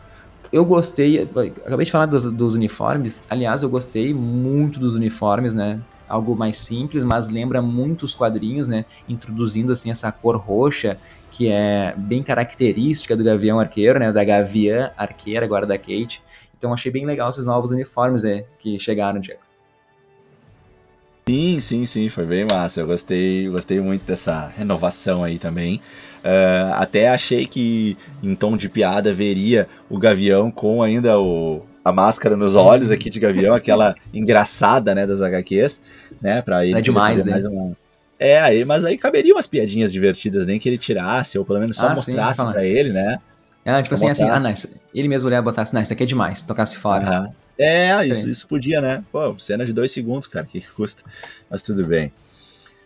[0.52, 1.22] Eu gostei,
[1.66, 5.80] acabei de falar dos, dos, uniformes, aliás, eu gostei muito dos uniformes, né?
[6.10, 8.84] Algo mais simples, mas lembra muito os quadrinhos, né?
[9.08, 10.98] Introduzindo assim essa cor roxa
[11.32, 14.12] que é bem característica do Gavião Arqueiro, né?
[14.12, 16.22] Da Gaviã Arqueira, agora da Kate.
[16.58, 19.40] Então achei bem legal esses novos uniformes né, que chegaram, Diego.
[21.28, 22.82] Sim, sim, sim, foi bem massa.
[22.82, 25.78] Eu gostei, gostei muito dessa renovação aí também.
[26.18, 31.92] Uh, até achei que em tom de piada veria o Gavião com ainda o, a
[31.92, 35.82] máscara nos olhos aqui de Gavião, aquela engraçada, né, das HQs,
[36.22, 37.32] né, para ele é demais, né?
[37.32, 37.76] mais uma,
[38.22, 41.76] é, aí, mas aí caberia umas piadinhas divertidas, nem que ele tirasse, ou pelo menos
[41.76, 43.18] só ah, mostrasse para ele, né?
[43.66, 44.54] É, tipo assim, assim, ah, não,
[44.94, 47.22] ele mesmo olhar e botasse, não, isso aqui é demais, tocasse fora.
[47.22, 47.34] Uhum.
[47.58, 49.04] É, isso, isso podia, né?
[49.12, 51.02] Pô, cena de dois segundos, cara, o que, custa?
[51.50, 52.14] Mas tudo bem.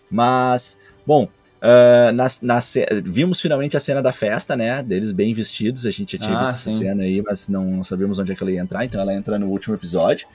[0.10, 2.60] Mas, bom, uh, na, na,
[3.04, 4.82] vimos finalmente a cena da festa, né?
[4.82, 5.86] Deles bem vestidos.
[5.86, 6.70] A gente já tinha ah, visto sim.
[6.70, 9.14] essa cena aí, mas não, não sabíamos onde é que ela ia entrar, então ela
[9.14, 10.30] entra no último episódio.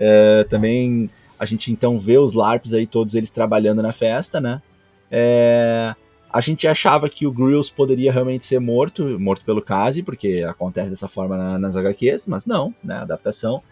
[0.00, 4.62] Uh, também a gente então vê os LARPs aí, todos eles trabalhando na festa, né?
[5.10, 5.94] É,
[6.30, 10.90] a gente achava que o Grills poderia realmente ser morto, morto pelo Kazi, porque acontece
[10.90, 12.96] dessa forma na, nas HQs, mas não, né?
[12.96, 13.62] Adaptação.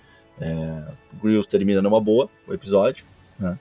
[0.40, 3.04] É, o Grills termina numa boa o episódio,
[3.38, 3.58] né?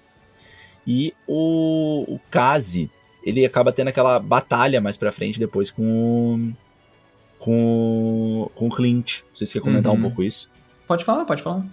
[0.85, 2.89] E o, o Kazi,
[3.23, 6.53] ele acaba tendo aquela batalha mais pra frente depois com
[7.39, 9.21] com, com o Clint.
[9.21, 9.99] Não sei se você quer comentar uhum.
[9.99, 10.49] um pouco isso.
[10.87, 11.65] Pode falar, pode falar.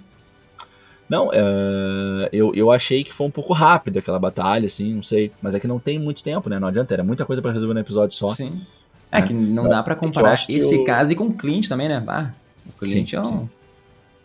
[1.10, 5.32] Não, uh, eu, eu achei que foi um pouco rápido aquela batalha, assim, não sei.
[5.42, 6.60] Mas é que não tem muito tempo, né?
[6.60, 8.28] Não adianta, era muita coisa para resolver no episódio só.
[8.28, 8.60] Sim.
[9.10, 9.26] É né?
[9.26, 10.84] que não dá para é comparar esse eu...
[10.84, 12.00] caso com o Clint também, né?
[12.06, 12.30] Ah,
[12.64, 13.24] o Clint sim, é um...
[13.24, 13.50] Sim.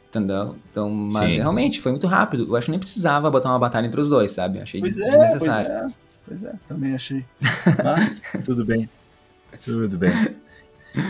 [0.09, 0.55] Entendeu?
[0.71, 1.81] Então, mas sim, realmente sim.
[1.81, 2.45] foi muito rápido.
[2.47, 4.59] Eu acho que nem precisava botar uma batalha entre os dois, sabe?
[4.59, 5.71] Achei pois é, desnecessário.
[5.71, 5.87] É,
[6.27, 7.25] pois é, também achei.
[7.83, 8.87] Mas, tudo bem.
[9.63, 10.11] Tudo bem.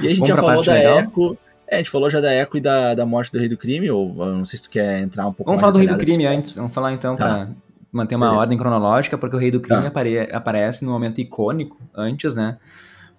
[0.02, 0.98] E a gente Vamos já falou da legal?
[0.98, 1.38] Eco.
[1.68, 3.90] É, a gente falou já da Eco e da, da morte do Rei do Crime,
[3.90, 6.26] ou não sei se tu quer entrar um pouco Vamos falar do Rei do Crime
[6.26, 6.56] antes.
[6.56, 7.26] Vamos falar então tá.
[7.26, 7.50] pra
[7.92, 8.42] manter uma Beleza.
[8.42, 9.88] ordem cronológica, porque o Rei do Crime tá.
[9.88, 12.58] apare aparece num momento icônico antes, né?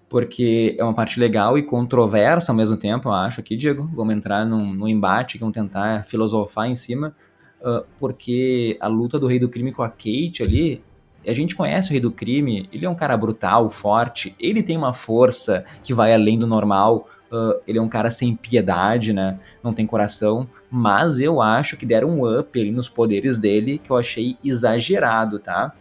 [0.09, 3.89] Porque é uma parte legal e controversa ao mesmo tempo, eu acho aqui, Diego.
[3.93, 7.13] Vamos entrar num, num embate, vamos tentar filosofar em cima,
[7.59, 10.81] uh, porque a luta do Rei do Crime com a Kate ali
[11.27, 14.77] a gente conhece o Rei do Crime, ele é um cara brutal, forte, ele tem
[14.77, 19.39] uma força que vai além do normal, uh, ele é um cara sem piedade, né?
[19.63, 23.91] Não tem coração, mas eu acho que deram um up ali nos poderes dele que
[23.91, 25.73] eu achei exagerado, tá?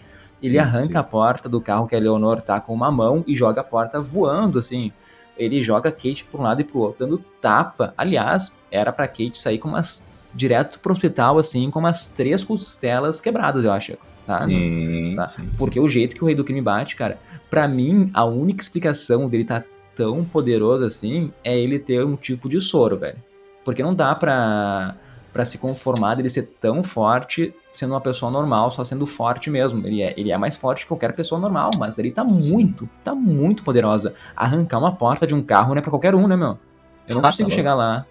[0.43, 0.99] Ele sim, arranca sim.
[0.99, 4.01] a porta do carro que a Leonor tá com uma mão e joga a porta
[4.01, 4.93] voando, assim.
[5.37, 7.95] Ele joga a Kate para um lado e pro outro, dando tapa.
[7.97, 10.05] Aliás, era pra Kate sair com umas.
[10.35, 13.97] direto pro hospital, assim, com umas três costelas quebradas, eu acho.
[14.27, 14.41] Tá?
[14.41, 15.29] Sim, tá?
[15.29, 18.63] sim, Porque o jeito que o Rei do Crime bate, cara, para mim, a única
[18.63, 19.63] explicação dele tá
[19.95, 23.17] tão poderoso assim é ele ter um tipo de soro, velho.
[23.65, 24.97] Porque não dá pra,
[25.33, 29.87] pra se conformar dele ser tão forte sendo uma pessoa normal, só sendo forte mesmo.
[29.87, 32.53] Ele é, ele é mais forte que qualquer pessoa normal, mas ele tá Sim.
[32.53, 34.15] muito, tá muito poderosa.
[34.35, 36.59] Arrancar uma porta de um carro não é pra qualquer um, né, meu?
[37.09, 38.05] Eu não ah, consigo tá chegar lá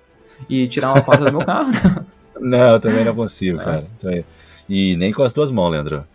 [0.50, 1.72] e tirar uma porta do meu carro.
[1.72, 2.06] Né?
[2.38, 3.64] Não, eu também não consigo, é.
[3.64, 3.88] cara.
[4.68, 6.06] E nem com as duas mãos, Leandro.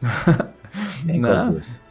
[1.04, 1.30] nem não.
[1.30, 1.88] com as duas.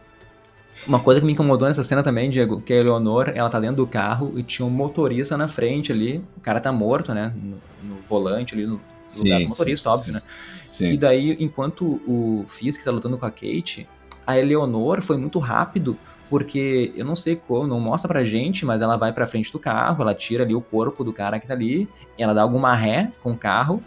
[0.88, 3.78] Uma coisa que me incomodou nessa cena também, Diego, que a Eleonor, ela tá dentro
[3.78, 6.24] do carro e tinha um motorista na frente ali.
[6.38, 7.34] O cara tá morto, né?
[7.36, 10.12] No, no volante ali, no sim, lugar do motorista, sim, óbvio, sim.
[10.14, 10.22] né?
[10.64, 10.92] Sim.
[10.92, 13.88] E daí, enquanto o Fisk tá lutando com a Kate,
[14.26, 15.98] a Eleonor foi muito rápido,
[16.30, 19.58] porque eu não sei como, não mostra pra gente, mas ela vai pra frente do
[19.58, 23.12] carro, ela tira ali o corpo do cara que tá ali, ela dá alguma ré
[23.24, 23.82] com o carro,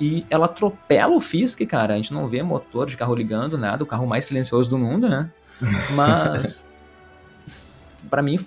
[0.00, 1.94] e ela atropela o Fisk, cara.
[1.94, 5.08] A gente não vê motor de carro ligando, nada, o carro mais silencioso do mundo,
[5.08, 5.30] né?
[5.94, 6.68] Mas
[8.10, 8.38] para mim,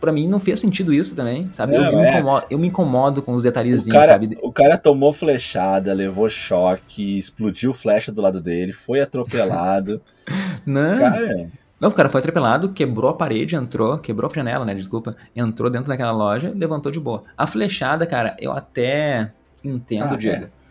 [0.00, 1.76] para mim não fez sentido isso também, sabe?
[1.76, 2.10] Eu, me é.
[2.10, 4.38] incomodo, eu, me incomodo, com os detalhezinhos, o cara, sabe?
[4.42, 10.00] O cara tomou flechada, levou choque, explodiu flecha do lado dele, foi atropelado.
[10.64, 10.98] não.
[10.98, 14.74] Cara, não, o cara foi atropelado, quebrou a parede, entrou, quebrou a janela, né?
[14.74, 15.14] Desculpa.
[15.34, 17.24] Entrou dentro daquela loja, levantou de boa.
[17.36, 20.44] A flechada, cara, eu até entendo, ah, Diego.
[20.44, 20.63] É.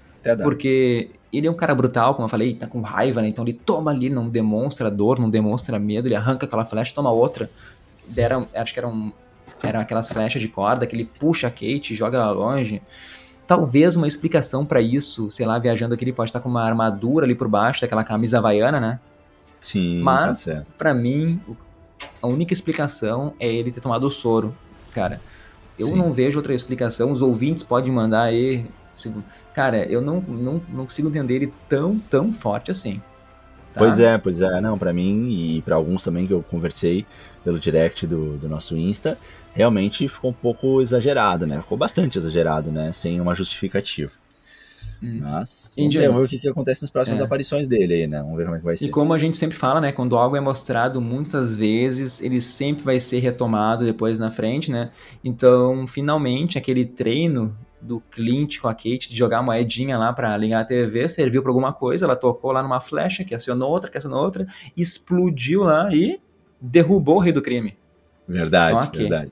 [0.43, 3.27] Porque ele é um cara brutal, como eu falei, tá com raiva, né?
[3.27, 7.11] Então ele toma ali, não demonstra dor, não demonstra medo, ele arranca aquela flecha, toma
[7.11, 7.49] outra.
[8.07, 9.11] Dera, acho que era um,
[9.61, 12.81] eram aquelas flechas de corda que ele puxa a Kate, joga ela longe.
[13.47, 17.25] Talvez uma explicação para isso, sei lá, viajando aqui, ele pode estar com uma armadura
[17.25, 18.99] ali por baixo daquela camisa havaiana, né?
[19.59, 20.01] Sim.
[20.01, 21.41] Mas, tá para mim,
[22.21, 24.55] a única explicação é ele ter tomado o soro,
[24.93, 25.19] cara.
[25.79, 25.95] Eu Sim.
[25.95, 27.11] não vejo outra explicação.
[27.11, 28.65] Os ouvintes podem mandar aí
[29.53, 33.01] Cara, eu não, não, não consigo entender ele tão, tão forte assim.
[33.73, 33.79] Tá?
[33.79, 34.61] Pois é, pois é.
[34.61, 37.05] Não, para mim e para alguns também que eu conversei
[37.43, 39.17] pelo direct do, do nosso Insta,
[39.53, 41.59] realmente ficou um pouco exagerado, né?
[41.61, 42.93] Ficou bastante exagerado, né?
[42.93, 44.11] Sem uma justificativa.
[45.01, 45.19] Hum.
[45.21, 47.23] Mas vamos ver, o que, que acontece nas próximas é.
[47.23, 48.21] aparições dele aí, né?
[48.21, 48.85] Vamos ver como é que vai ser.
[48.85, 49.91] E como a gente sempre fala, né?
[49.91, 54.91] Quando algo é mostrado muitas vezes, ele sempre vai ser retomado depois na frente, né?
[55.23, 57.53] Então, finalmente, aquele treino
[57.83, 61.41] do Clint com a Kate de jogar a moedinha lá para ligar a TV, serviu
[61.41, 65.63] para alguma coisa, ela tocou lá numa flecha, que acionou outra, que acionou outra, explodiu
[65.63, 66.19] lá e
[66.59, 67.77] derrubou o rei do crime.
[68.27, 69.31] Verdade, então, verdade.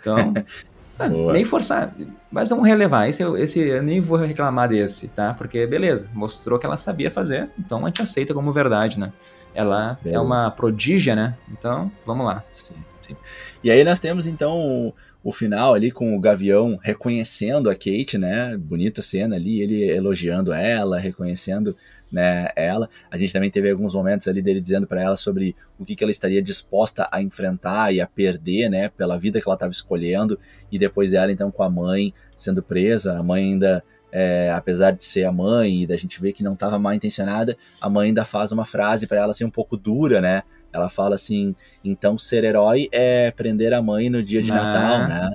[0.00, 0.34] Então,
[0.98, 1.92] ah, nem forçar,
[2.30, 5.34] mas vamos relevar, esse, esse eu nem vou reclamar desse, tá?
[5.34, 9.12] Porque, beleza, mostrou que ela sabia fazer, então a gente aceita como verdade, né?
[9.54, 11.36] Ela é uma prodígia, né?
[11.50, 12.44] Então, vamos lá.
[12.50, 13.16] Sim, sim.
[13.64, 14.94] E aí nós temos, então, o
[15.32, 18.56] final ali com o Gavião reconhecendo a Kate, né?
[18.56, 21.76] Bonita cena ali, ele elogiando ela, reconhecendo
[22.10, 22.88] né, ela.
[23.10, 26.04] A gente também teve alguns momentos ali dele dizendo para ela sobre o que, que
[26.04, 30.38] ela estaria disposta a enfrentar e a perder, né, pela vida que ela estava escolhendo.
[30.70, 35.04] E depois ela então com a mãe sendo presa, a mãe ainda é, apesar de
[35.04, 38.24] ser a mãe e da gente ver que não estava mal intencionada, a mãe ainda
[38.24, 40.42] faz uma frase para ela assim um pouco dura, né?
[40.72, 44.54] Ela fala assim: então ser herói é prender a mãe no dia de ah.
[44.54, 45.30] Natal, né?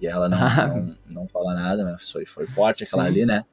[0.00, 3.08] E ela não, não, não, fala nada, mas foi, foi forte aquela Sim.
[3.08, 3.44] ali, né?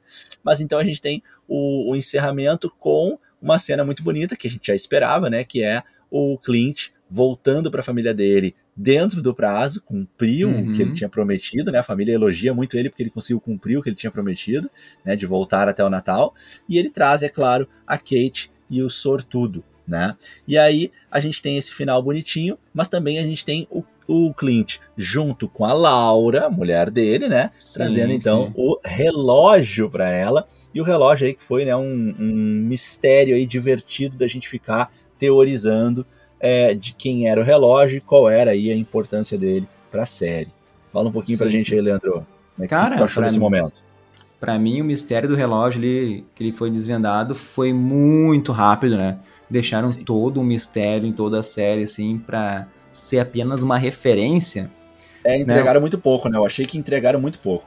[0.43, 4.49] Mas então a gente tem o, o encerramento com uma cena muito bonita que a
[4.49, 5.43] gente já esperava, né?
[5.43, 10.69] Que é o Clint voltando para a família dele dentro do prazo, cumpriu uhum.
[10.69, 10.95] o que ele uhum.
[10.95, 11.79] tinha prometido, né?
[11.79, 14.69] A família elogia muito ele porque ele conseguiu cumprir o que ele tinha prometido,
[15.03, 15.15] né?
[15.15, 16.35] De voltar até o Natal.
[16.67, 20.15] E ele traz, é claro, a Kate e o Sortudo, né?
[20.47, 24.33] E aí a gente tem esse final bonitinho, mas também a gente tem o, o
[24.33, 27.51] Clint junto com a Laura, mulher dele, né?
[27.59, 28.53] Sim, Trazendo então sim.
[28.57, 30.45] o relógio para ela.
[30.73, 32.33] E o relógio aí que foi né, um, um
[32.67, 36.05] mistério aí divertido da gente ficar teorizando
[36.39, 40.05] é, de quem era o relógio e qual era aí a importância dele para a
[40.05, 40.49] série.
[40.91, 41.75] Fala um pouquinho sim, pra gente sim.
[41.75, 42.25] aí, Leandro.
[42.55, 43.83] Como é Cara, que tu achou nesse mim, momento?
[44.39, 49.17] Para mim, o mistério do relógio ali, que ele foi desvendado foi muito rápido, né?
[49.49, 50.03] Deixaram sim.
[50.03, 54.71] todo um mistério em toda a série, assim, pra ser apenas uma referência.
[55.23, 55.81] É, entregaram né?
[55.81, 56.37] muito pouco, né?
[56.37, 57.65] Eu achei que entregaram muito pouco.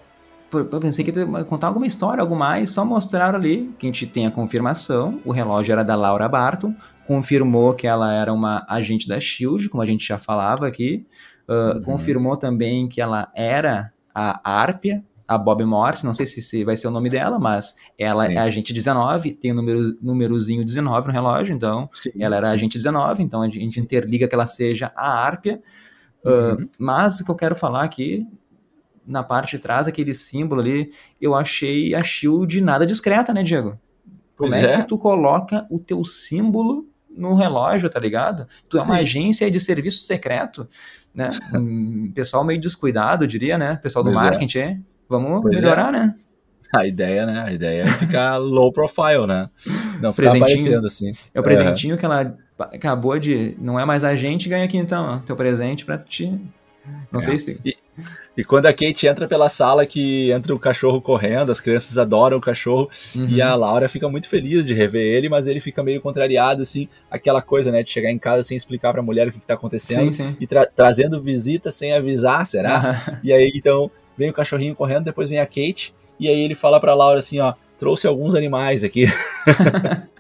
[0.51, 4.07] Eu pensei que ia contar alguma história, algo mais, só mostraram ali que a gente
[4.07, 5.21] tem a confirmação.
[5.25, 6.75] O relógio era da Laura Barton,
[7.09, 11.07] confirmou que ela era uma agente da Shield, como a gente já falava aqui.
[11.49, 11.83] Uh, uhum.
[11.83, 16.87] Confirmou também que ela era a Árpia, a Bob Morse, não sei se, vai ser
[16.87, 18.35] o nome dela, mas ela sim.
[18.35, 22.55] é agente 19, tem o número, númerozinho 19 no relógio, então sim, ela era sim.
[22.55, 25.63] agente 19, então a gente interliga que ela seja a Árpia.
[26.23, 26.65] Uhum.
[26.65, 28.27] Uh, mas o que eu quero falar aqui,
[29.07, 33.79] na parte de trás, aquele símbolo ali, eu achei a Shield nada discreta, né, Diego?
[34.37, 36.88] Como é, é, que tu coloca o teu símbolo
[37.19, 38.47] no relógio, tá ligado?
[38.69, 40.69] Tu é uma agência de serviço secreto,
[41.15, 41.29] né?
[41.53, 43.77] um pessoal meio descuidado, diria, né?
[43.77, 44.31] Pessoal do pois é.
[44.31, 44.79] marketing, é.
[45.09, 45.93] Vamos pois melhorar, é.
[45.93, 46.15] né?
[46.75, 47.45] A ideia, né?
[47.47, 49.49] A ideia é ficar low profile, né?
[50.01, 51.13] Não ficar aparecendo assim.
[51.35, 53.57] É o presentinho que ela acabou de.
[53.59, 56.39] Não é mais a gente, ganha aqui então, ó, teu presente pra ti.
[57.11, 57.23] Não é.
[57.23, 57.61] sei se.
[57.65, 57.77] E,
[58.37, 62.37] e, quando a Kate entra pela sala, que entra o cachorro correndo, as crianças adoram
[62.37, 63.27] o cachorro, uhum.
[63.29, 66.89] e a Laura fica muito feliz de rever ele, mas ele fica meio contrariado, assim,
[67.11, 69.55] aquela coisa, né, de chegar em casa sem explicar pra mulher o que, que tá
[69.55, 70.37] acontecendo, sim, sim.
[70.41, 73.03] e tra trazendo visita sem avisar, será?
[73.09, 73.19] Uhum.
[73.25, 76.81] E aí, então, vem o cachorrinho correndo, depois vem a Kate, e aí ele fala
[76.81, 79.07] pra Laura assim, ó, trouxe alguns animais aqui.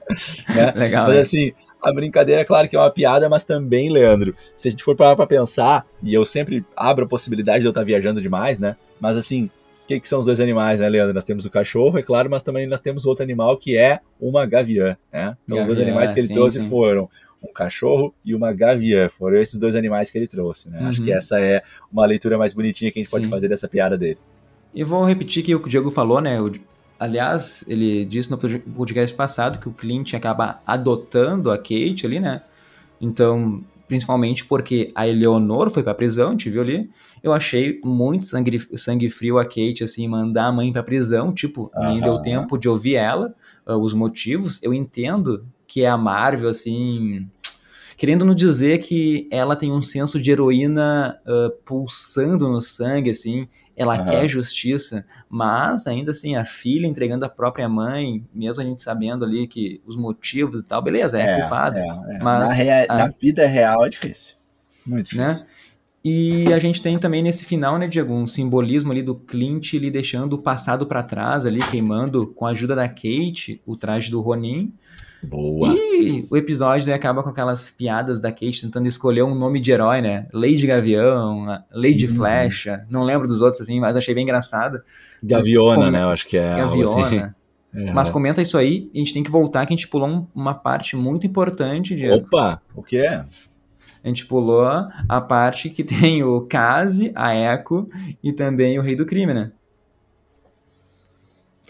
[0.54, 0.72] né?
[0.76, 1.06] Legal.
[1.06, 1.20] Mas né?
[1.20, 4.96] assim, a brincadeira, claro que é uma piada, mas também, Leandro, se a gente for
[4.96, 8.76] parar pra pensar, e eu sempre abro a possibilidade de eu estar viajando demais, né?
[9.00, 11.14] Mas assim, o que, que são os dois animais, né, Leandro?
[11.14, 14.44] Nós temos o cachorro, é claro, mas também nós temos outro animal que é uma
[14.44, 15.36] gaviã, né?
[15.44, 16.68] Então, gaviã, os dois animais que ele sim, trouxe sim.
[16.68, 17.08] foram
[17.42, 19.08] um cachorro e uma gaviã.
[19.08, 20.80] Foram esses dois animais que ele trouxe, né?
[20.80, 20.88] Uhum.
[20.88, 21.16] Acho que uhum.
[21.16, 21.62] essa é
[21.92, 23.16] uma leitura mais bonitinha que a gente Sim.
[23.16, 24.18] pode fazer dessa piada dele.
[24.74, 26.38] E vou repetir que o que o Diego falou, né?
[26.98, 32.42] Aliás, ele disse no podcast passado que o Clint acaba adotando a Kate ali, né?
[33.00, 36.90] Então, principalmente porque a Eleonor foi pra prisão, a gente viu ali.
[37.22, 41.32] Eu achei muito sangue, sangue frio a Kate, assim, mandar a mãe pra prisão.
[41.32, 43.34] Tipo, nem deu tempo de ouvir ela,
[43.66, 44.62] uh, os motivos.
[44.62, 47.28] Eu entendo que é a Marvel, assim,
[47.98, 53.48] querendo nos dizer que ela tem um senso de heroína uh, pulsando no sangue, assim,
[53.76, 54.06] ela uhum.
[54.06, 59.24] quer justiça, mas ainda assim, a filha entregando a própria mãe, mesmo a gente sabendo
[59.24, 61.80] ali que os motivos e tal, beleza, é, é culpada.
[61.80, 62.18] É, é.
[62.22, 62.98] Mas na, rea- a...
[62.98, 64.36] na, vida real é difícil.
[64.86, 65.26] Muito né?
[65.26, 65.44] difícil.
[65.44, 65.50] Né?
[66.10, 69.90] E a gente tem também nesse final, né, Diego, um simbolismo ali do Clint ele
[69.90, 74.22] deixando o passado para trás ali, queimando com a ajuda da Kate o traje do
[74.22, 74.72] Ronin.
[75.22, 75.74] Boa.
[75.74, 79.70] E o episódio né, acaba com aquelas piadas da Kate tentando escolher um nome de
[79.70, 80.26] herói, né?
[80.32, 82.14] Lady Gavião, Lady uhum.
[82.14, 84.80] Flecha, não lembro dos outros assim, mas achei bem engraçado.
[85.22, 86.02] Gaviona, mas, né?
[86.04, 86.56] Eu acho que é.
[86.56, 87.06] Gaviona.
[87.06, 87.22] Assim.
[87.74, 87.92] É.
[87.92, 90.96] Mas comenta isso aí, a gente tem que voltar que a gente pulou uma parte
[90.96, 92.24] muito importante, Diego.
[92.26, 93.26] Opa, o que é?
[94.08, 94.64] A gente pulou
[95.08, 97.88] a parte que tem o Kazi, a Echo
[98.22, 99.52] e também o Rei do Crime, né?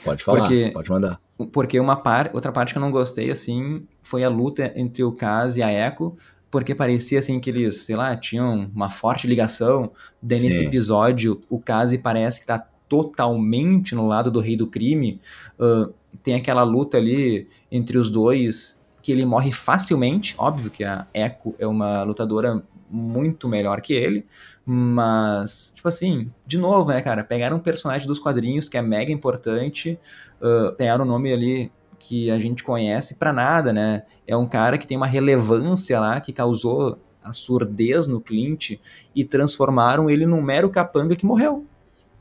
[0.04, 0.70] Pode falar, Porque...
[0.72, 4.72] pode mandar porque uma par, outra parte que eu não gostei, assim, foi a luta
[4.74, 6.16] entre o Kaz e a Echo,
[6.50, 9.92] porque parecia, assim, que eles, sei lá, tinham uma forte ligação.
[10.20, 15.20] Daí, nesse episódio, o Kaz parece que tá totalmente no lado do Rei do Crime.
[15.58, 20.34] Uh, tem aquela luta ali entre os dois, que ele morre facilmente.
[20.36, 24.26] Óbvio que a Echo é uma lutadora muito melhor que ele,
[24.66, 29.10] mas, tipo assim, de novo, né, cara, pegaram um personagem dos quadrinhos que é mega
[29.10, 29.98] importante,
[30.42, 34.02] uh, pegaram o um nome ali que a gente conhece para nada, né?
[34.26, 38.72] É um cara que tem uma relevância lá, que causou a surdez no Clint
[39.14, 41.64] e transformaram ele num mero capanga que morreu.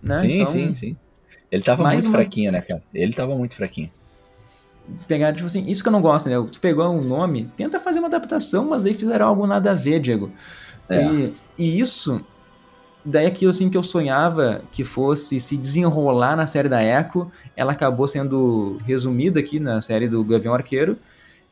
[0.01, 0.21] Né?
[0.21, 0.97] Sim, então, sim, sim.
[1.51, 2.11] Ele tava muito uma...
[2.11, 2.81] fraquinho, né, cara?
[2.93, 3.91] Ele tava muito fraquinho
[5.07, 6.35] pegar, tipo assim, isso que eu não gosto, né?
[6.51, 9.99] Tu pegou um nome, tenta fazer uma adaptação, mas aí fizeram algo nada a ver,
[9.99, 10.31] Diego.
[10.89, 11.03] É.
[11.03, 12.21] E, e, isso,
[13.03, 17.73] daí aquilo assim que eu sonhava que fosse se desenrolar na série da Echo, ela
[17.73, 20.97] acabou sendo resumida aqui na série do Gavião Arqueiro,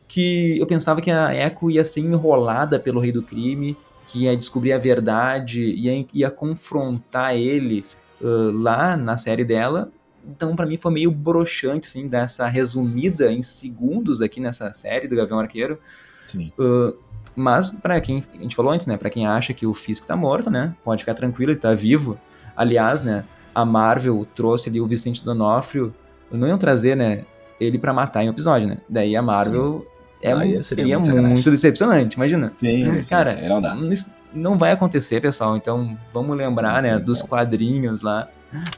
[0.07, 3.75] que eu pensava que a Echo ia ser enrolada pelo Rei do Crime,
[4.05, 7.83] que ia descobrir a verdade, ia, ia confrontar ele
[8.21, 9.91] uh, lá na série dela,
[10.27, 15.15] então, para mim, foi meio broxante, assim, dessa resumida em segundos aqui nessa série do
[15.15, 15.79] Gavião Arqueiro.
[16.25, 16.51] Sim.
[16.57, 16.93] Uh,
[17.35, 20.15] mas, para quem, a gente falou antes, né, para quem acha que o Fisk tá
[20.15, 22.17] morto, né, pode ficar tranquilo, ele tá vivo.
[22.55, 25.93] Aliás, né, a Marvel trouxe ali o Vicente Donofrio,
[26.31, 27.23] não iam trazer, né,
[27.59, 28.77] ele para matar em um episódio, né.
[28.89, 29.85] Daí a Marvel,
[30.21, 32.49] é, seria, seria muito, muito, decepcionante, imagina.
[32.49, 33.77] Sim, sim cara, sim, não dá.
[34.33, 35.55] Não vai acontecer, pessoal.
[35.55, 38.27] Então, vamos lembrar, né, dos quadrinhos lá.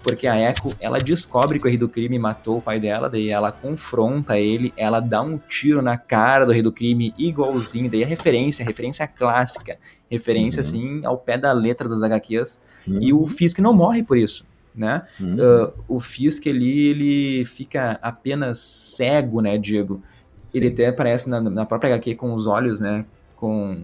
[0.04, 3.30] Porque a Echo, ela descobre que o rei do crime matou o pai dela, daí
[3.30, 8.04] ela confronta ele, ela dá um tiro na cara do rei do crime igualzinho, daí
[8.04, 9.78] a referência, referência clássica,
[10.10, 10.68] referência, uhum.
[10.68, 12.62] assim, ao pé da letra das HQs.
[12.88, 13.02] Uhum.
[13.02, 14.46] E o Fisk não morre por isso
[14.78, 15.02] né?
[15.20, 15.36] Uhum.
[15.36, 20.02] Uh, o Fisk ali, ele fica apenas cego, né, Diego?
[20.46, 20.60] Sim.
[20.60, 23.04] Ele até aparece na, na, própria HQ com os olhos, né,
[23.36, 23.82] com,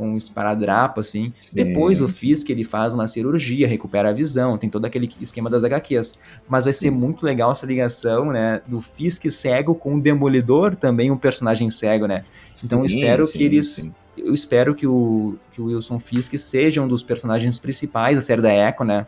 [0.00, 1.30] com um esparadrapo, assim.
[1.36, 1.54] Sim.
[1.54, 5.62] Depois o Fisk, ele faz uma cirurgia, recupera a visão, tem todo aquele esquema das
[5.62, 6.18] HQs.
[6.48, 6.78] Mas vai Sim.
[6.80, 11.68] ser muito legal essa ligação, né, do Fisk cego com o Demolidor, também um personagem
[11.68, 12.24] cego, né?
[12.64, 13.94] Então espero que eles...
[14.16, 18.40] Eu espero que o, que o Wilson Fisk seja um dos personagens principais da série
[18.40, 19.06] da Echo, né?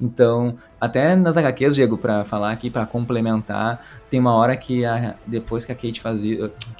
[0.00, 5.16] Então, até nas HQs, Diego, para falar aqui, para complementar, tem uma hora que a,
[5.26, 6.22] depois que a Kate faz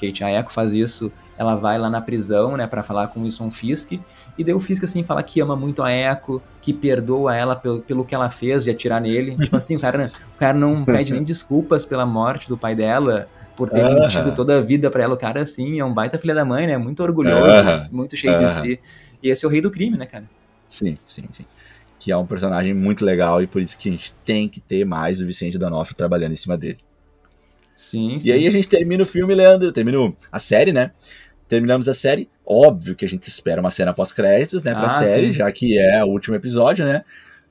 [0.00, 3.22] Kate, a Echo faz isso, ela vai lá na prisão, né, para falar com o
[3.22, 3.92] Wilson Fisk,
[4.36, 7.80] e daí o Fisk, assim, fala que ama muito a Echo, que perdoa ela pelo,
[7.80, 9.36] pelo que ela fez de atirar nele.
[9.38, 13.28] tipo assim, o cara, o cara não pede nem desculpas pela morte do pai dela,
[13.56, 14.00] por ter uh -huh.
[14.00, 15.14] mentido toda a vida para ela.
[15.14, 17.88] O cara, assim, é um baita filha da mãe, né, muito orgulhoso, uh -huh.
[17.90, 18.46] muito cheio uh -huh.
[18.46, 18.80] de si.
[19.22, 20.24] E esse é o rei do crime, né, cara?
[20.68, 21.44] Sim, sim, sim
[21.98, 24.84] que é um personagem muito legal e por isso que a gente tem que ter
[24.84, 26.78] mais o Vicente D'Onofrio trabalhando em cima dele.
[27.74, 28.32] Sim, e sim.
[28.32, 30.92] aí a gente termina o filme, Leandro, termina a série, né?
[31.48, 35.28] Terminamos a série, óbvio que a gente espera uma cena pós-créditos, né, pra ah, série,
[35.28, 35.32] sim.
[35.32, 37.04] já que é o último episódio, né?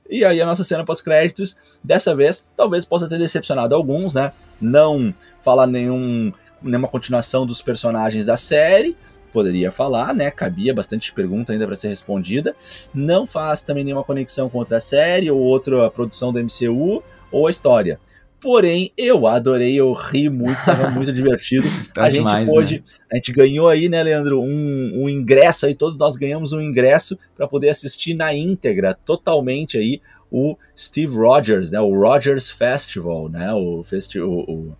[0.08, 4.32] E aí a nossa cena pós-créditos, dessa vez, talvez possa ter decepcionado alguns, né?
[4.60, 6.32] Não falar nenhum,
[6.62, 8.96] nenhuma continuação dos personagens da série,
[9.32, 10.30] poderia falar, né?
[10.30, 12.56] Cabia bastante pergunta ainda para ser respondida.
[12.94, 17.50] Não faz também nenhuma conexão com outra série ou outra produção do MCU ou a
[17.50, 18.00] história.
[18.40, 21.66] Porém, eu adorei, eu ri muito, tava muito divertido.
[21.92, 22.82] tá a demais, gente pôde, né?
[23.12, 27.18] a gente ganhou aí, né, Leandro, um, um ingresso aí, todos nós ganhamos um ingresso
[27.36, 33.52] para poder assistir na íntegra, totalmente aí, o Steve Rogers, né, o Rogers Festival, né,
[33.52, 34.76] o, festi o, o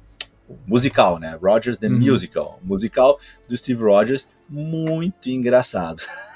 [0.66, 1.38] musical, né?
[1.42, 1.98] Rogers the uhum.
[1.98, 2.58] Musical.
[2.62, 6.02] Musical do Steve Rogers, muito engraçado.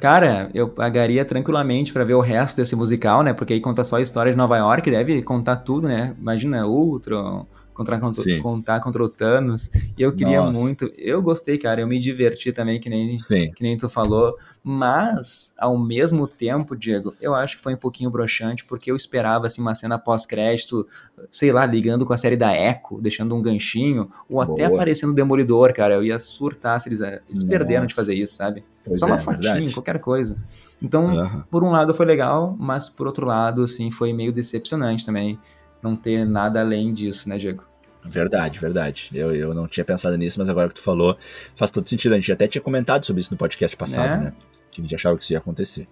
[0.00, 3.32] Cara, eu pagaria tranquilamente para ver o resto desse musical, né?
[3.32, 6.14] Porque aí conta só a história de Nova York, deve contar tudo, né?
[6.18, 7.46] Imagina Ultron,
[7.78, 9.70] contra, contra, contar contra o Thanos.
[9.96, 10.60] E eu queria Nossa.
[10.60, 10.92] muito.
[10.98, 11.80] Eu gostei, cara.
[11.80, 14.36] Eu me diverti também, que nem, que nem tu falou.
[14.64, 19.46] Mas, ao mesmo tempo, Diego, eu acho que foi um pouquinho broxante, porque eu esperava
[19.46, 20.86] assim, uma cena pós-crédito,
[21.30, 24.52] sei lá, ligando com a série da Echo, deixando um ganchinho, ou Boa.
[24.52, 25.94] até aparecendo o Demolidor, cara.
[25.94, 28.64] Eu ia surtar se eles, eles perderam de fazer isso, sabe?
[28.84, 29.72] Pois Só é, uma fotinha, verdade.
[29.74, 30.36] qualquer coisa.
[30.82, 31.42] Então, Uhum.
[31.48, 35.38] por um lado foi legal, mas por outro lado, assim, foi meio decepcionante também
[35.82, 37.64] não ter nada além disso, né, Diego?
[38.04, 39.10] Verdade, verdade.
[39.12, 41.16] Eu, eu não tinha pensado nisso, mas agora que tu falou,
[41.54, 42.12] faz todo sentido.
[42.12, 44.16] A gente até tinha comentado sobre isso no podcast passado, É.
[44.26, 44.32] né?
[44.70, 45.86] Que a gente achava que isso ia acontecer.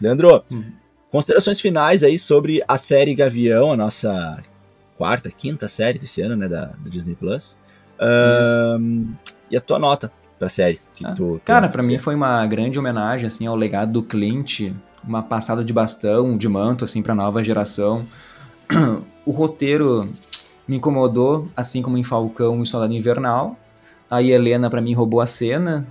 [0.00, 0.64] Leandro, Uhum.
[1.10, 4.42] considerações finais aí sobre a série Gavião, a nossa
[4.98, 7.56] quarta, quinta série desse ano, né, da, Disney Plus.
[9.50, 10.80] E a tua nota pra série?
[10.94, 13.56] Que que Ah, tu, tu Cara, pra que mim foi uma grande homenagem assim ao
[13.56, 14.72] legado do Clint,
[15.04, 18.06] uma passada de bastão, de manto assim para nova geração.
[19.24, 20.08] O roteiro
[20.66, 23.56] me incomodou, assim como em Falcão e Soldado Invernal.
[24.10, 25.86] Aí Helena pra mim roubou a cena.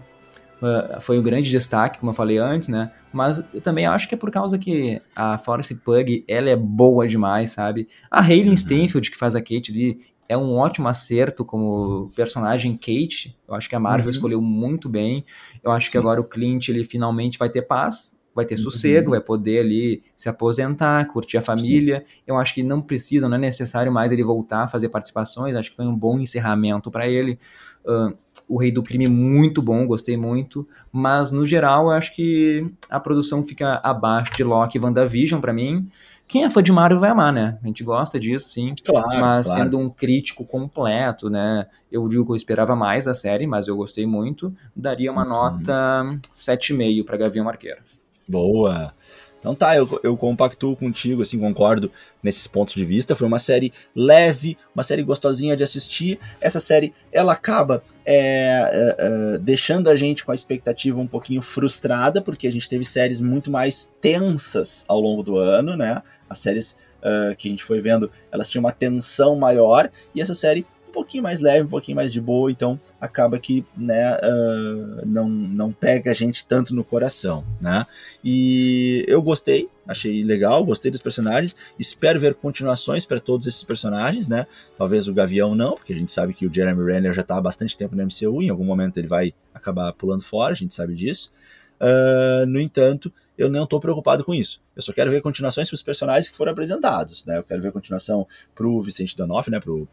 [0.61, 2.91] ah, foi o grande destaque, como eu falei antes, né?
[3.11, 7.07] Mas eu também acho que é por causa que a Force Pug, ela é boa
[7.07, 7.87] demais, sabe?
[8.09, 8.57] A Hayley Uhum.
[8.57, 13.37] Steinfeld, que faz a Kate ali, é um ótimo acerto como personagem Kate.
[13.47, 14.11] Eu acho que a Marvel Uhum.
[14.11, 15.23] escolheu muito bem.
[15.63, 15.97] Eu acho que Sim.
[15.99, 19.11] agora o Clint, ele finalmente vai ter paz, vai ter sossego, Uhum.
[19.11, 22.03] vai poder ali se aposentar, curtir a família.
[22.27, 25.55] Eu acho que não precisa, não é necessário mais ele voltar a fazer participações.
[25.55, 27.39] Acho que foi um bom encerramento para ele.
[27.87, 28.13] Ah,
[28.49, 30.67] o Rei do Crime, muito bom, gostei muito.
[30.91, 35.53] Mas, no geral, eu acho que a produção fica abaixo de Loki e WandaVision para
[35.53, 35.87] mim.
[36.27, 37.57] Quem é fã de Marvel vai amar, né?
[37.63, 38.73] A gente gosta disso, sim.
[38.83, 39.61] Claro, mas claro.
[39.63, 41.67] sendo um crítico completo, né?
[41.91, 44.51] Eu digo que eu esperava mais da série, mas eu gostei muito.
[44.75, 45.29] Daria uma Uhum.
[45.29, 47.79] nota 7,5 para Gavião Arqueiro.
[48.27, 48.93] Boa.
[49.39, 51.91] Então tá, eu, eu compactuo contigo, assim, concordo
[52.23, 53.15] nesses pontos de vista.
[53.15, 56.19] Foi uma série leve, uma série gostosinha de assistir.
[56.41, 61.43] Essa série, ela acaba é, é, é, deixando a gente com a expectativa um pouquinho
[61.43, 66.01] frustrada, porque a gente teve séries muito mais tensas ao longo do ano, né?
[66.27, 70.33] As séries ah, que a gente foi vendo, elas tinham uma tensão maior, e essa
[70.33, 70.65] série
[70.95, 75.71] pouquinho mais leve, um pouquinho mais de boa, então acaba que né, uh, não, não
[75.71, 77.85] pega a gente tanto no coração, né?
[78.23, 84.27] E eu gostei, achei legal, gostei dos personagens, espero ver continuações para todos esses personagens,
[84.27, 84.47] né?
[84.77, 87.41] Talvez o Gavião não, porque a gente sabe que o Jeremy Renner já está há
[87.41, 90.95] bastante tempo no MCU, em algum momento ele vai acabar pulando fora, a gente sabe
[90.95, 91.31] disso.
[91.79, 94.61] Uh, no entanto, eu não estou preocupado com isso.
[94.75, 97.37] Eu só quero ver continuações para os personagens que foram apresentados, né?
[97.37, 99.59] Eu quero ver continuação para o Vicente D'Onofrio, né?
[99.59, 99.87] Para o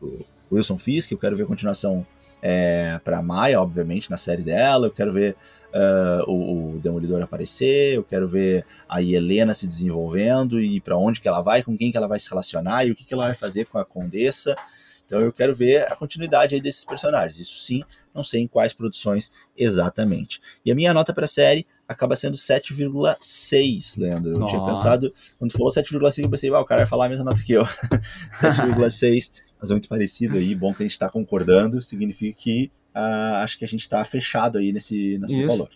[0.51, 2.07] Wilson Fisk, eu quero ver continuação
[2.43, 5.37] é, para Maia, obviamente, na série dela, eu quero ver
[5.73, 11.21] uh, o, o, Demolidor aparecer, eu quero ver a Helena se desenvolvendo e para onde
[11.21, 13.27] que ela vai, com quem que ela vai se relacionar e o que, que ela
[13.27, 14.57] vai fazer com a Condessa.
[15.07, 17.39] Então eu quero ver a continuidade aí desses personagens.
[17.39, 20.41] Isso sim, não sei em quais produções exatamente.
[20.65, 24.33] E a minha nota para a série acaba sendo 7,6, Leandro.
[24.33, 27.25] Eu tinha pensado, quando falou 7,5, eu pensei, ah, o cara vai falar a mesma
[27.25, 27.65] nota que eu.
[28.41, 33.43] 7,6, mas é muito parecido aí, bom que a gente está concordando, significa que uh,
[33.43, 35.71] acho que a gente está fechado aí nesse, nesse valor.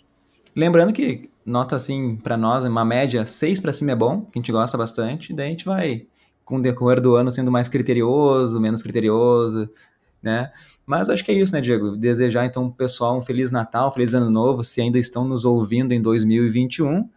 [0.54, 4.40] Lembrando que nota assim, para nós, uma média 6 para cima é bom, que a
[4.40, 6.06] gente gosta bastante, daí a gente vai,
[6.44, 9.70] com o decorrer do ano, sendo mais criterioso, menos criterioso,
[10.22, 10.50] né?
[10.86, 11.96] Mas acho que é isso, né, Diego?
[11.96, 15.92] Desejar então pro pessoal um feliz Natal, feliz ano novo, se ainda estão nos ouvindo
[15.92, 17.10] em 2021.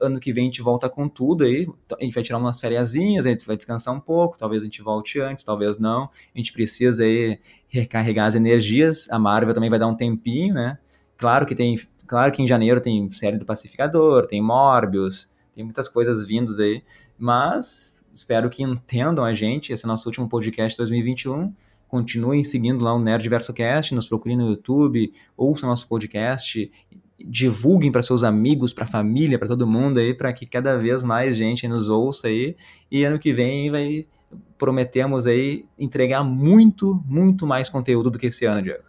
[0.00, 1.68] Ano que vem a gente volta com tudo aí.
[1.98, 4.82] A gente vai tirar umas férias, a gente vai descansar um pouco, talvez a gente
[4.82, 6.10] volte antes, talvez não.
[6.34, 7.38] A gente precisa aí
[7.68, 9.08] recarregar as energias.
[9.10, 10.76] A Marvel também vai dar um tempinho, né?
[11.16, 15.88] Claro que tem, claro que em janeiro tem série do Pacificador, tem Morbius, tem muitas
[15.88, 16.82] coisas vindas aí,
[17.16, 19.72] mas espero que entendam a gente.
[19.72, 21.54] Esse é o nosso último podcast 2021
[21.88, 26.70] continuem seguindo lá o Nerd Cast, nos procurem no YouTube, ouçam nosso podcast,
[27.18, 31.02] divulguem para seus amigos, para a família, para todo mundo aí, para que cada vez
[31.02, 32.54] mais gente nos ouça aí.
[32.90, 34.06] E ano que vem vai
[34.58, 38.82] prometemos aí entregar muito, muito mais conteúdo do que esse ano, Diego.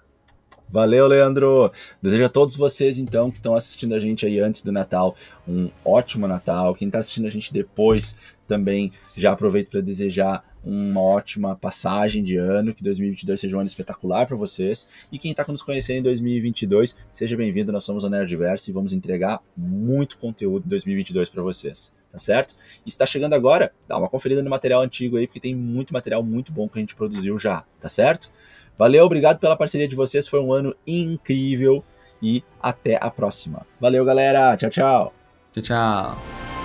[0.67, 1.71] Valeu, Leandro.
[2.01, 5.15] Desejo a todos vocês, então, que estão assistindo a gente aí antes do Natal,
[5.47, 6.75] um ótimo Natal.
[6.75, 8.15] Quem está assistindo a gente depois
[8.47, 13.67] também, já aproveito para desejar uma ótima passagem de ano, que 2022 seja um ano
[13.67, 14.87] espetacular para vocês.
[15.11, 17.71] E quem está nos conhecendo em 2022, seja bem-vindo.
[17.71, 22.55] Nós somos o Nerdverso e vamos entregar muito conteúdo em 2022 para vocês, tá certo?
[22.85, 26.23] E está chegando agora, dá uma conferida no material antigo aí, porque tem muito material
[26.23, 28.29] muito bom que a gente produziu já, tá certo?
[28.77, 31.83] Valeu, obrigado pela parceria de vocês, foi um ano incrível
[32.21, 33.65] e até a próxima.
[33.79, 34.55] Valeu, galera.
[34.55, 35.13] Tchau, tchau.
[35.53, 36.58] Tchau, tchau.